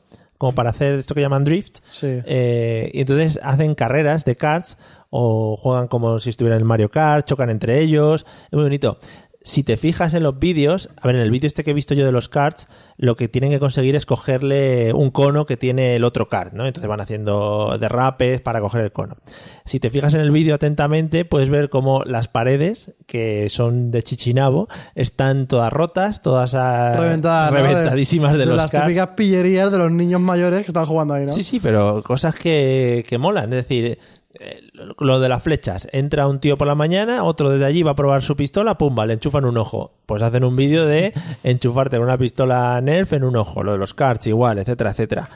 como 0.43 0.53
para 0.53 0.71
hacer 0.71 0.91
esto 0.91 1.15
que 1.15 1.21
llaman 1.21 1.45
drift. 1.45 1.77
Sí. 1.89 2.19
Eh, 2.25 2.91
y 2.93 2.99
entonces 2.99 3.39
hacen 3.41 3.75
carreras 3.75 4.25
de 4.25 4.35
karts 4.35 4.75
o 5.09 5.55
juegan 5.55 5.87
como 5.87 6.19
si 6.19 6.31
estuvieran 6.31 6.59
en 6.59 6.67
Mario 6.67 6.91
Kart, 6.91 7.25
chocan 7.25 7.49
entre 7.49 7.79
ellos. 7.79 8.25
Es 8.47 8.51
muy 8.51 8.63
bonito. 8.63 8.97
Si 9.43 9.63
te 9.63 9.77
fijas 9.77 10.13
en 10.13 10.23
los 10.23 10.39
vídeos, 10.39 10.89
a 11.01 11.07
ver, 11.07 11.17
en 11.17 11.21
el 11.21 11.29
vídeo 11.29 11.47
este 11.47 11.63
que 11.63 11.71
he 11.71 11.73
visto 11.73 11.93
yo 11.93 12.05
de 12.05 12.11
los 12.11 12.29
cards, 12.29 12.67
lo 12.97 13.15
que 13.15 13.27
tienen 13.27 13.51
que 13.51 13.59
conseguir 13.59 13.95
es 13.95 14.05
cogerle 14.05 14.93
un 14.93 15.11
cono 15.11 15.45
que 15.45 15.57
tiene 15.57 15.95
el 15.97 16.05
otro 16.05 16.29
card, 16.29 16.53
¿no? 16.53 16.65
Entonces 16.65 16.87
van 16.87 17.01
haciendo 17.01 17.77
derrapes 17.77 18.39
para 18.41 18.61
coger 18.61 18.81
el 18.81 18.91
cono. 18.91 19.17
Si 19.65 19.79
te 19.79 19.89
fijas 19.89 20.13
en 20.13 20.21
el 20.21 20.31
vídeo 20.31 20.55
atentamente, 20.55 21.25
puedes 21.25 21.49
ver 21.49 21.69
cómo 21.69 22.03
las 22.05 22.29
paredes, 22.29 22.91
que 23.05 23.49
son 23.49 23.91
de 23.91 24.01
chichinabo, 24.01 24.69
están 24.95 25.47
todas 25.47 25.73
rotas, 25.73 26.21
todas 26.21 26.53
Reventadas, 26.53 27.51
reventadísimas 27.51 28.33
de, 28.33 28.39
de 28.39 28.45
los 28.45 28.57
las 28.57 28.71
cards. 28.71 28.85
típicas 28.87 29.09
pillerías 29.09 29.71
de 29.71 29.77
los 29.77 29.91
niños 29.91 30.21
mayores 30.21 30.61
que 30.61 30.67
están 30.71 30.85
jugando 30.85 31.15
ahí, 31.15 31.25
¿no? 31.25 31.31
Sí, 31.31 31.43
sí, 31.43 31.59
pero 31.59 32.01
cosas 32.03 32.35
que, 32.35 33.03
que 33.07 33.17
molan. 33.17 33.51
Es 33.51 33.67
decir, 33.67 33.99
eh, 34.39 34.61
lo 34.73 35.19
de 35.19 35.29
las 35.29 35.43
flechas. 35.43 35.87
Entra 35.91 36.27
un 36.27 36.39
tío 36.39 36.57
por 36.57 36.67
la 36.67 36.75
mañana, 36.75 37.23
otro 37.23 37.49
desde 37.49 37.65
allí 37.65 37.83
va 37.83 37.91
a 37.91 37.95
probar 37.95 38.23
su 38.23 38.35
pistola, 38.35 38.77
pumba, 38.77 39.05
le 39.05 39.13
enchufan 39.13 39.45
un 39.45 39.57
ojo. 39.57 39.93
Pues 40.05 40.21
hacen 40.23 40.43
un 40.43 40.55
vídeo 40.55 40.85
de 40.85 41.13
enchufarte 41.43 41.99
una 41.99 42.17
pistola 42.17 42.79
Nerf 42.81 43.13
en 43.13 43.23
un 43.23 43.35
ojo. 43.35 43.63
Lo 43.63 43.73
de 43.73 43.77
los 43.77 43.93
cards 43.93 44.27
igual, 44.27 44.57
etcétera, 44.57 44.91
etcétera. 44.91 45.29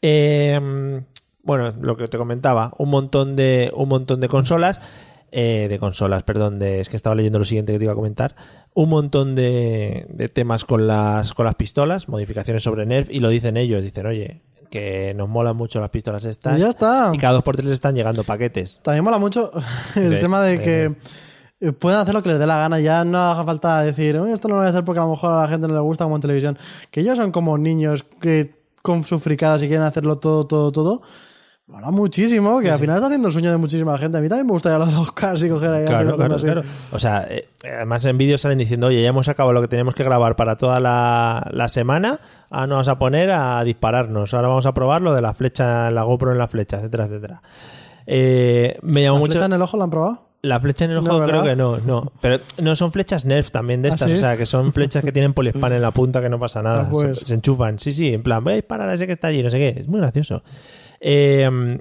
Eh, 0.00 1.02
bueno, 1.42 1.74
lo 1.80 1.96
que 1.96 2.08
te 2.08 2.18
comentaba, 2.18 2.72
un 2.78 2.90
montón 2.90 3.36
de, 3.36 3.72
un 3.74 3.88
montón 3.88 4.20
de 4.20 4.28
consolas. 4.28 4.80
eh, 5.32 5.66
de 5.68 5.78
consolas, 5.78 6.22
perdón, 6.22 6.58
de, 6.58 6.80
es 6.80 6.88
que 6.88 6.96
estaba 6.96 7.14
leyendo 7.16 7.38
lo 7.38 7.44
siguiente 7.44 7.72
que 7.72 7.78
te 7.78 7.84
iba 7.84 7.92
a 7.92 7.96
comentar. 7.96 8.36
Un 8.74 8.88
montón 8.88 9.34
de, 9.34 10.06
de 10.08 10.28
temas 10.28 10.64
con 10.64 10.86
las, 10.86 11.34
con 11.34 11.46
las 11.46 11.56
pistolas, 11.56 12.08
modificaciones 12.08 12.62
sobre 12.62 12.86
Nerf, 12.86 13.10
y 13.10 13.20
lo 13.20 13.28
dicen 13.28 13.56
ellos, 13.56 13.82
dicen, 13.82 14.06
oye, 14.06 14.42
que 14.78 15.14
nos 15.14 15.28
molan 15.28 15.56
mucho 15.56 15.80
las 15.80 15.90
pistolas 15.90 16.24
estas. 16.24 16.56
Y 16.56 16.60
ya 16.60 16.68
está. 16.68 17.10
Y 17.12 17.18
cada 17.18 17.34
dos 17.34 17.42
por 17.42 17.56
tres 17.56 17.70
están 17.70 17.94
llegando 17.94 18.22
paquetes. 18.24 18.80
También 18.82 19.04
mola 19.04 19.18
mucho 19.18 19.50
el 19.96 20.10
De- 20.10 20.18
tema 20.18 20.40
de 20.42 20.60
que 20.60 20.96
eh, 21.60 21.72
pueden 21.72 21.98
hacer 22.00 22.12
lo 22.14 22.22
que 22.22 22.28
les 22.30 22.38
dé 22.38 22.46
la 22.46 22.58
gana. 22.58 22.78
Ya 22.80 23.04
no 23.04 23.18
haga 23.18 23.44
falta 23.44 23.80
decir, 23.82 24.16
"Oye, 24.18 24.32
esto 24.32 24.48
no 24.48 24.54
lo 24.54 24.60
voy 24.60 24.66
a 24.66 24.70
hacer 24.70 24.84
porque 24.84 25.00
a 25.00 25.04
lo 25.04 25.10
mejor 25.10 25.32
a 25.32 25.42
la 25.42 25.48
gente 25.48 25.66
no 25.68 25.74
le 25.74 25.80
gusta 25.80 26.04
como 26.04 26.16
en 26.16 26.22
televisión. 26.22 26.58
Que 26.90 27.00
ellos 27.00 27.16
son 27.16 27.32
como 27.32 27.56
niños 27.58 28.04
que 28.20 28.54
con 28.82 29.02
sus 29.04 29.22
fricadas 29.22 29.62
y 29.62 29.68
quieren 29.68 29.84
hacerlo 29.84 30.18
todo, 30.18 30.46
todo, 30.46 30.70
todo. 30.70 31.02
Mola 31.68 31.90
muchísimo, 31.90 32.60
que 32.60 32.70
al 32.70 32.78
final 32.78 32.94
está 32.94 33.08
haciendo 33.08 33.26
el 33.26 33.32
sueño 33.32 33.50
de 33.50 33.56
muchísima 33.56 33.98
gente. 33.98 34.18
A 34.18 34.20
mí 34.20 34.28
también 34.28 34.46
me 34.46 34.52
gustaría 34.52 34.78
lo 34.78 34.86
de 34.86 34.92
los 34.92 35.10
cars 35.10 35.42
y 35.42 35.48
coger 35.48 35.72
ahí. 35.72 35.84
Claro, 35.84 36.14
claro, 36.14 36.36
así. 36.36 36.44
claro. 36.44 36.62
O 36.92 36.98
sea, 37.00 37.26
eh, 37.28 37.48
además 37.64 38.04
en 38.04 38.16
vídeos 38.16 38.40
salen 38.40 38.58
diciendo, 38.58 38.86
oye, 38.86 39.02
ya 39.02 39.08
hemos 39.08 39.28
acabado 39.28 39.52
lo 39.52 39.62
que 39.62 39.66
tenemos 39.66 39.96
que 39.96 40.04
grabar 40.04 40.36
para 40.36 40.56
toda 40.56 40.78
la, 40.78 41.44
la 41.50 41.68
semana, 41.68 42.20
ahora 42.50 42.66
nos 42.68 42.74
vamos 42.76 42.88
a 42.88 42.98
poner 43.00 43.32
a 43.32 43.64
dispararnos, 43.64 44.32
ahora 44.32 44.46
vamos 44.46 44.66
a 44.66 44.74
probar 44.74 45.02
lo 45.02 45.12
de 45.12 45.22
la 45.22 45.34
flecha, 45.34 45.90
la 45.90 46.04
GoPro 46.04 46.30
en 46.30 46.38
la 46.38 46.46
flecha, 46.46 46.76
etcétera, 46.76 47.06
etcétera. 47.06 47.42
Eh, 48.06 48.78
me 48.82 49.02
llamó 49.02 49.16
¿La 49.16 49.20
mucho... 49.22 49.32
flecha 49.32 49.46
en 49.46 49.52
el 49.54 49.62
ojo 49.62 49.76
la 49.76 49.84
han 49.84 49.90
probado? 49.90 50.26
La 50.42 50.60
flecha 50.60 50.84
en 50.84 50.92
el 50.92 50.98
ojo 50.98 51.20
creo 51.26 51.42
que 51.42 51.56
no, 51.56 51.78
no. 51.78 52.12
Pero 52.20 52.38
no 52.62 52.76
son 52.76 52.92
flechas 52.92 53.24
Nerf 53.26 53.50
también 53.50 53.82
de 53.82 53.88
¿Ah, 53.88 53.90
estas, 53.90 54.08
sí? 54.08 54.16
o 54.16 54.20
sea, 54.20 54.36
que 54.36 54.46
son 54.46 54.72
flechas 54.72 55.02
que 55.04 55.10
tienen 55.10 55.34
poliespan 55.34 55.72
en 55.72 55.82
la 55.82 55.90
punta 55.90 56.20
que 56.22 56.28
no 56.28 56.38
pasa 56.38 56.62
nada. 56.62 56.82
Ah, 56.82 56.88
pues. 56.88 57.18
se, 57.18 57.26
se 57.26 57.34
enchufan, 57.34 57.80
sí, 57.80 57.90
sí, 57.90 58.14
en 58.14 58.22
plan, 58.22 58.44
voy 58.44 58.52
a 58.52 58.56
disparar 58.56 58.88
a 58.88 58.94
ese 58.94 59.08
que 59.08 59.14
está 59.14 59.26
allí, 59.26 59.42
no 59.42 59.50
sé 59.50 59.58
qué. 59.58 59.80
Es 59.80 59.88
muy 59.88 59.98
gracioso. 59.98 60.44
Eh, 61.08 61.78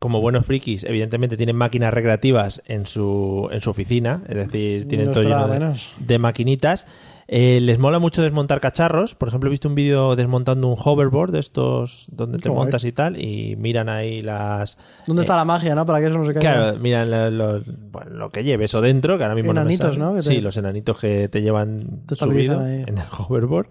como 0.00 0.20
buenos 0.20 0.44
frikis, 0.44 0.84
evidentemente 0.84 1.36
tienen 1.36 1.56
máquinas 1.56 1.94
recreativas 1.94 2.60
en 2.66 2.86
su, 2.86 3.48
en 3.52 3.60
su 3.62 3.70
oficina, 3.70 4.22
es 4.28 4.34
decir, 4.36 4.86
tienen 4.88 5.06
No 5.06 5.12
todo 5.12 5.22
lleno 5.22 5.48
de, 5.96 6.18
maquinitas. 6.18 6.86
Eh, 7.26 7.58
les 7.62 7.78
mola 7.78 7.98
mucho 8.00 8.20
desmontar 8.20 8.60
cacharros. 8.60 9.14
Por 9.14 9.28
ejemplo, 9.28 9.48
he 9.48 9.52
visto 9.52 9.66
un 9.66 9.74
vídeo 9.74 10.14
desmontando 10.14 10.68
un 10.68 10.74
hoverboard 10.76 11.30
de 11.32 11.38
estos 11.40 12.06
donde 12.10 12.36
te 12.38 12.50
montas 12.50 12.84
y 12.84 12.92
tal, 12.92 13.18
y 13.18 13.56
miran 13.56 13.88
ahí 13.88 14.20
las, 14.20 14.76
¿Dónde 15.06 15.22
está 15.22 15.36
la 15.36 15.46
magia, 15.46 15.74
no? 15.74 15.86
Para 15.86 16.00
que 16.00 16.08
eso 16.08 16.18
no 16.18 16.26
se 16.26 16.34
caiga. 16.34 16.50
Eh, 16.50 16.52
Claro, 16.60 16.78
miran 16.80 17.10
lo, 17.10 17.30
lo- 17.30 17.62
bueno, 17.90 18.10
lo 18.10 18.28
que 18.30 18.44
lleves 18.44 18.74
o 18.74 18.82
dentro, 18.82 19.16
que 19.16 19.22
ahora 19.22 19.36
mismo 19.36 19.52
Enanitos, 19.52 19.96
no 19.96 20.12
¿no? 20.12 20.20
Sí, 20.20 20.42
los 20.42 20.58
enanitos 20.58 20.98
que 20.98 21.28
te 21.30 21.40
llevan 21.40 22.02
Te 22.06 22.14
subido 22.14 22.60
en 22.66 22.98
el 22.98 23.04
hoverboard. 23.26 23.68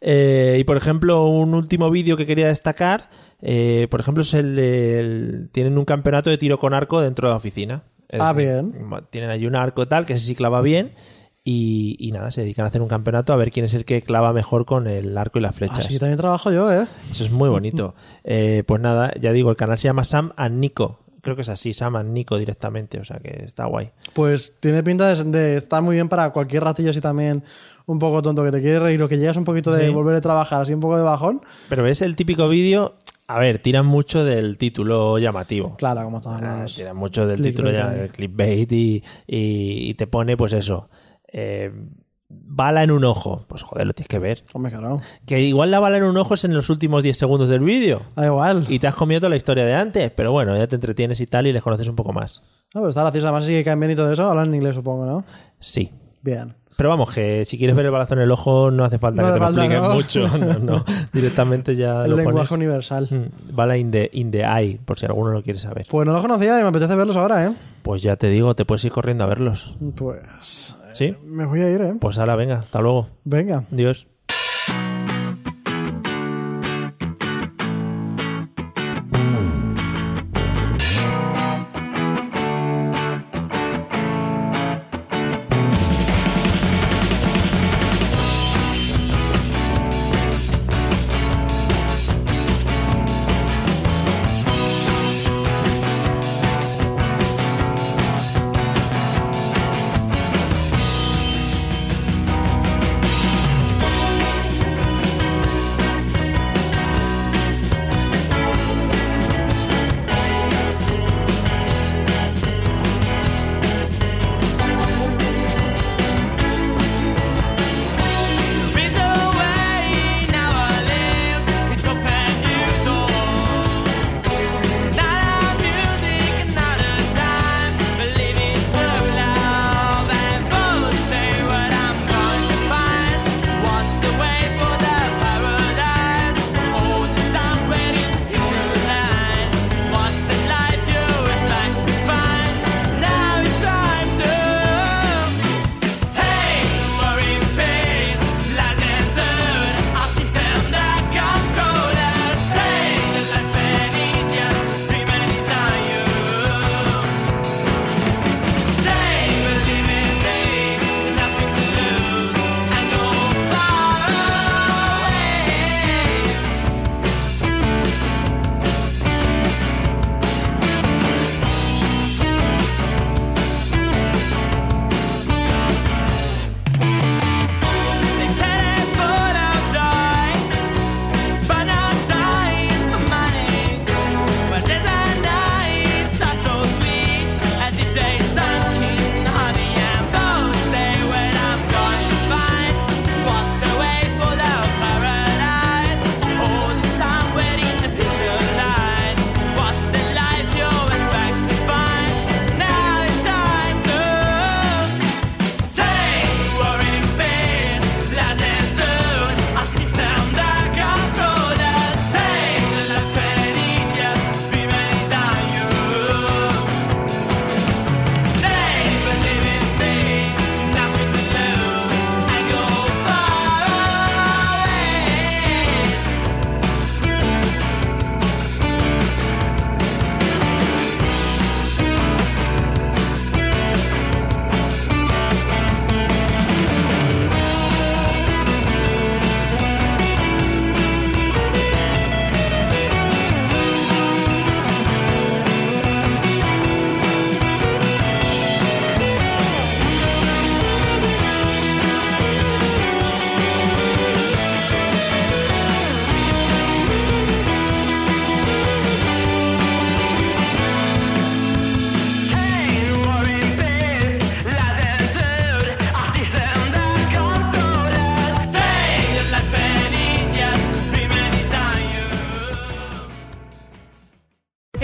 Eh, 0.00 0.58
y 0.60 0.64
por 0.64 0.76
ejemplo, 0.76 1.26
un 1.26 1.54
último 1.54 1.90
vídeo 1.90 2.16
que 2.16 2.26
quería 2.26 2.46
destacar, 2.46 3.10
eh, 3.42 3.86
por 3.90 4.00
ejemplo, 4.00 4.22
es 4.22 4.34
el 4.34 4.56
del... 4.56 5.48
Tienen 5.52 5.78
un 5.78 5.84
campeonato 5.84 6.30
de 6.30 6.38
tiro 6.38 6.58
con 6.58 6.74
arco 6.74 7.00
dentro 7.00 7.28
de 7.28 7.32
la 7.32 7.36
oficina. 7.36 7.82
Es 8.10 8.20
Ah, 8.20 8.32
decir, 8.32 8.62
bien. 8.64 8.88
Tienen 9.10 9.30
ahí 9.30 9.46
un 9.46 9.56
arco 9.56 9.86
tal, 9.88 10.06
que 10.06 10.14
ese 10.14 10.26
sí 10.26 10.34
clava 10.34 10.60
bien. 10.62 10.92
Y, 11.48 11.94
y 12.00 12.10
nada, 12.10 12.32
se 12.32 12.40
dedican 12.40 12.64
a 12.64 12.68
hacer 12.68 12.82
un 12.82 12.88
campeonato 12.88 13.32
a 13.32 13.36
ver 13.36 13.52
quién 13.52 13.64
es 13.66 13.74
el 13.74 13.84
que 13.84 14.02
clava 14.02 14.32
mejor 14.32 14.64
con 14.66 14.88
el 14.88 15.16
arco 15.16 15.38
y 15.38 15.42
las 15.42 15.54
flechas. 15.54 15.78
Así 15.80 15.98
también 15.98 16.16
trabajo 16.18 16.50
yo, 16.50 16.72
¿eh? 16.72 16.86
Eso 17.10 17.24
es 17.24 17.30
muy 17.30 17.48
bonito. 17.48 17.94
Eh, 18.24 18.64
pues 18.66 18.82
nada, 18.82 19.12
ya 19.20 19.30
digo, 19.32 19.50
el 19.50 19.56
canal 19.56 19.78
se 19.78 19.84
llama 19.86 20.04
Sam 20.04 20.32
and 20.36 20.58
Nico. 20.58 20.98
Creo 21.22 21.36
que 21.36 21.42
es 21.42 21.48
así, 21.48 21.72
Sam 21.72 21.94
and 21.96 22.12
Nico 22.12 22.36
directamente, 22.38 22.98
o 22.98 23.04
sea 23.04 23.18
que 23.20 23.44
está 23.44 23.66
guay. 23.66 23.90
Pues 24.14 24.54
tiene 24.58 24.82
pinta 24.82 25.12
de, 25.14 25.22
de 25.24 25.56
estar 25.56 25.80
muy 25.82 25.94
bien 25.94 26.08
para 26.08 26.30
cualquier 26.30 26.64
ratillo 26.64 26.90
así 26.90 27.00
también 27.00 27.44
un 27.86 28.00
poco 28.00 28.20
tonto 28.22 28.42
que 28.44 28.50
te 28.50 28.60
quiere 28.60 28.80
reír 28.80 29.00
o 29.02 29.08
que 29.08 29.16
llegas 29.18 29.36
un 29.36 29.44
poquito 29.44 29.70
de 29.72 29.86
Sí. 29.86 29.92
volver 29.92 30.16
a 30.16 30.20
trabajar 30.20 30.62
así 30.62 30.74
un 30.74 30.80
poco 30.80 30.96
de 30.96 31.04
bajón. 31.04 31.40
Pero 31.68 31.84
ves 31.84 32.02
el 32.02 32.16
típico 32.16 32.48
vídeo, 32.48 32.96
a 33.28 33.38
ver, 33.38 33.58
tiran 33.58 33.86
mucho 33.86 34.24
del 34.24 34.58
título 34.58 35.18
llamativo. 35.18 35.76
Claro, 35.76 36.04
como 36.04 36.20
todos 36.20 36.38
Ah, 36.42 36.60
los... 36.62 36.74
tiran 36.76 36.96
mucho 36.96 37.26
del 37.26 37.42
título 37.42 37.70
el 37.70 38.10
clickbait 38.10 38.70
y, 38.72 39.02
y, 39.26 39.90
y 39.90 39.94
te 39.94 40.06
pone 40.06 40.36
pues 40.36 40.52
eso. 40.52 40.88
eh, 41.32 41.70
bala 42.28 42.82
en 42.82 42.90
un 42.90 43.04
ojo. 43.04 43.44
Pues 43.48 43.62
joder, 43.62 43.86
lo 43.86 43.92
tienes 43.94 44.08
que 44.08 44.18
ver. 44.18 44.42
Hombre, 44.52 44.72
claro. 44.72 44.98
Que 45.26 45.40
igual 45.42 45.70
la 45.70 45.78
bala 45.78 45.96
en 45.98 46.04
un 46.04 46.16
ojo 46.16 46.34
es 46.34 46.44
en 46.44 46.54
los 46.54 46.70
últimos 46.70 47.02
10 47.02 47.16
segundos 47.16 47.48
del 47.48 47.60
vídeo. 47.60 48.02
Da 48.16 48.26
igual. 48.26 48.64
Y 48.68 48.78
te 48.80 48.86
has 48.88 48.94
comido 48.96 49.20
toda 49.20 49.30
la 49.30 49.36
historia 49.36 49.64
de 49.64 49.74
antes, 49.74 50.10
pero 50.10 50.32
bueno, 50.32 50.56
ya 50.56 50.66
te 50.66 50.74
entretienes 50.74 51.20
y 51.20 51.26
tal 51.26 51.46
y 51.46 51.52
les 51.52 51.62
conoces 51.62 51.88
un 51.88 51.94
poco 51.96 52.12
más. 52.12 52.42
No, 52.74 52.80
pero 52.80 52.88
está 52.88 53.02
gracioso. 53.02 53.28
Además, 53.28 53.44
sí 53.46 53.52
que 53.52 53.62
caen 53.64 53.78
bien 53.78 53.92
y 53.92 53.96
todo 53.96 54.12
eso. 54.12 54.28
Hablan 54.28 54.48
en 54.48 54.54
inglés, 54.56 54.74
supongo, 54.74 55.06
¿no? 55.06 55.24
Sí. 55.60 55.92
Bien. 56.22 56.52
Pero 56.76 56.90
vamos, 56.90 57.14
que 57.14 57.44
si 57.46 57.56
quieres 57.56 57.74
ver 57.74 57.86
el 57.86 57.90
balazo 57.90 58.14
en 58.14 58.20
el 58.20 58.30
ojo, 58.30 58.70
no 58.70 58.84
hace 58.84 58.98
falta 58.98 59.22
No 59.22 59.28
que 59.28 59.34
te 59.34 59.38
lo 59.40 59.46
expliquen 59.46 59.82
¿no? 59.82 59.94
mucho. 59.94 60.38
No, 60.38 60.58
no. 60.58 60.84
Directamente 61.12 61.74
ya 61.74 62.04
El 62.04 62.10
lo 62.10 62.16
lenguaje 62.18 62.48
pones. 62.50 62.52
universal. 62.52 63.08
Mm, 63.10 63.54
Bala 63.56 63.78
in 63.78 63.90
the, 63.90 64.10
in 64.12 64.30
the 64.30 64.42
eye, 64.42 64.78
por 64.84 64.98
si 64.98 65.06
alguno 65.06 65.30
lo 65.30 65.42
quiere 65.42 65.58
saber. 65.58 65.86
Pues 65.88 66.06
no 66.06 66.12
los 66.12 66.20
conocía 66.22 66.58
y 66.60 66.62
me 66.62 66.68
apetece 66.68 66.94
verlos 66.94 67.16
ahora, 67.16 67.46
¿eh? 67.46 67.52
Pues 67.82 68.02
ya 68.02 68.16
te 68.16 68.28
digo, 68.28 68.54
te 68.54 68.64
puedes 68.66 68.84
ir 68.84 68.92
corriendo 68.92 69.24
a 69.24 69.26
verlos. 69.26 69.74
Pues... 69.96 70.76
¿Sí? 70.92 71.14
Me 71.24 71.44
voy 71.46 71.62
a 71.62 71.70
ir, 71.70 71.80
¿eh? 71.80 71.94
Pues 72.00 72.18
ahora, 72.18 72.36
venga, 72.36 72.56
hasta 72.60 72.80
luego. 72.80 73.08
Venga. 73.24 73.64
Adiós. 73.72 74.06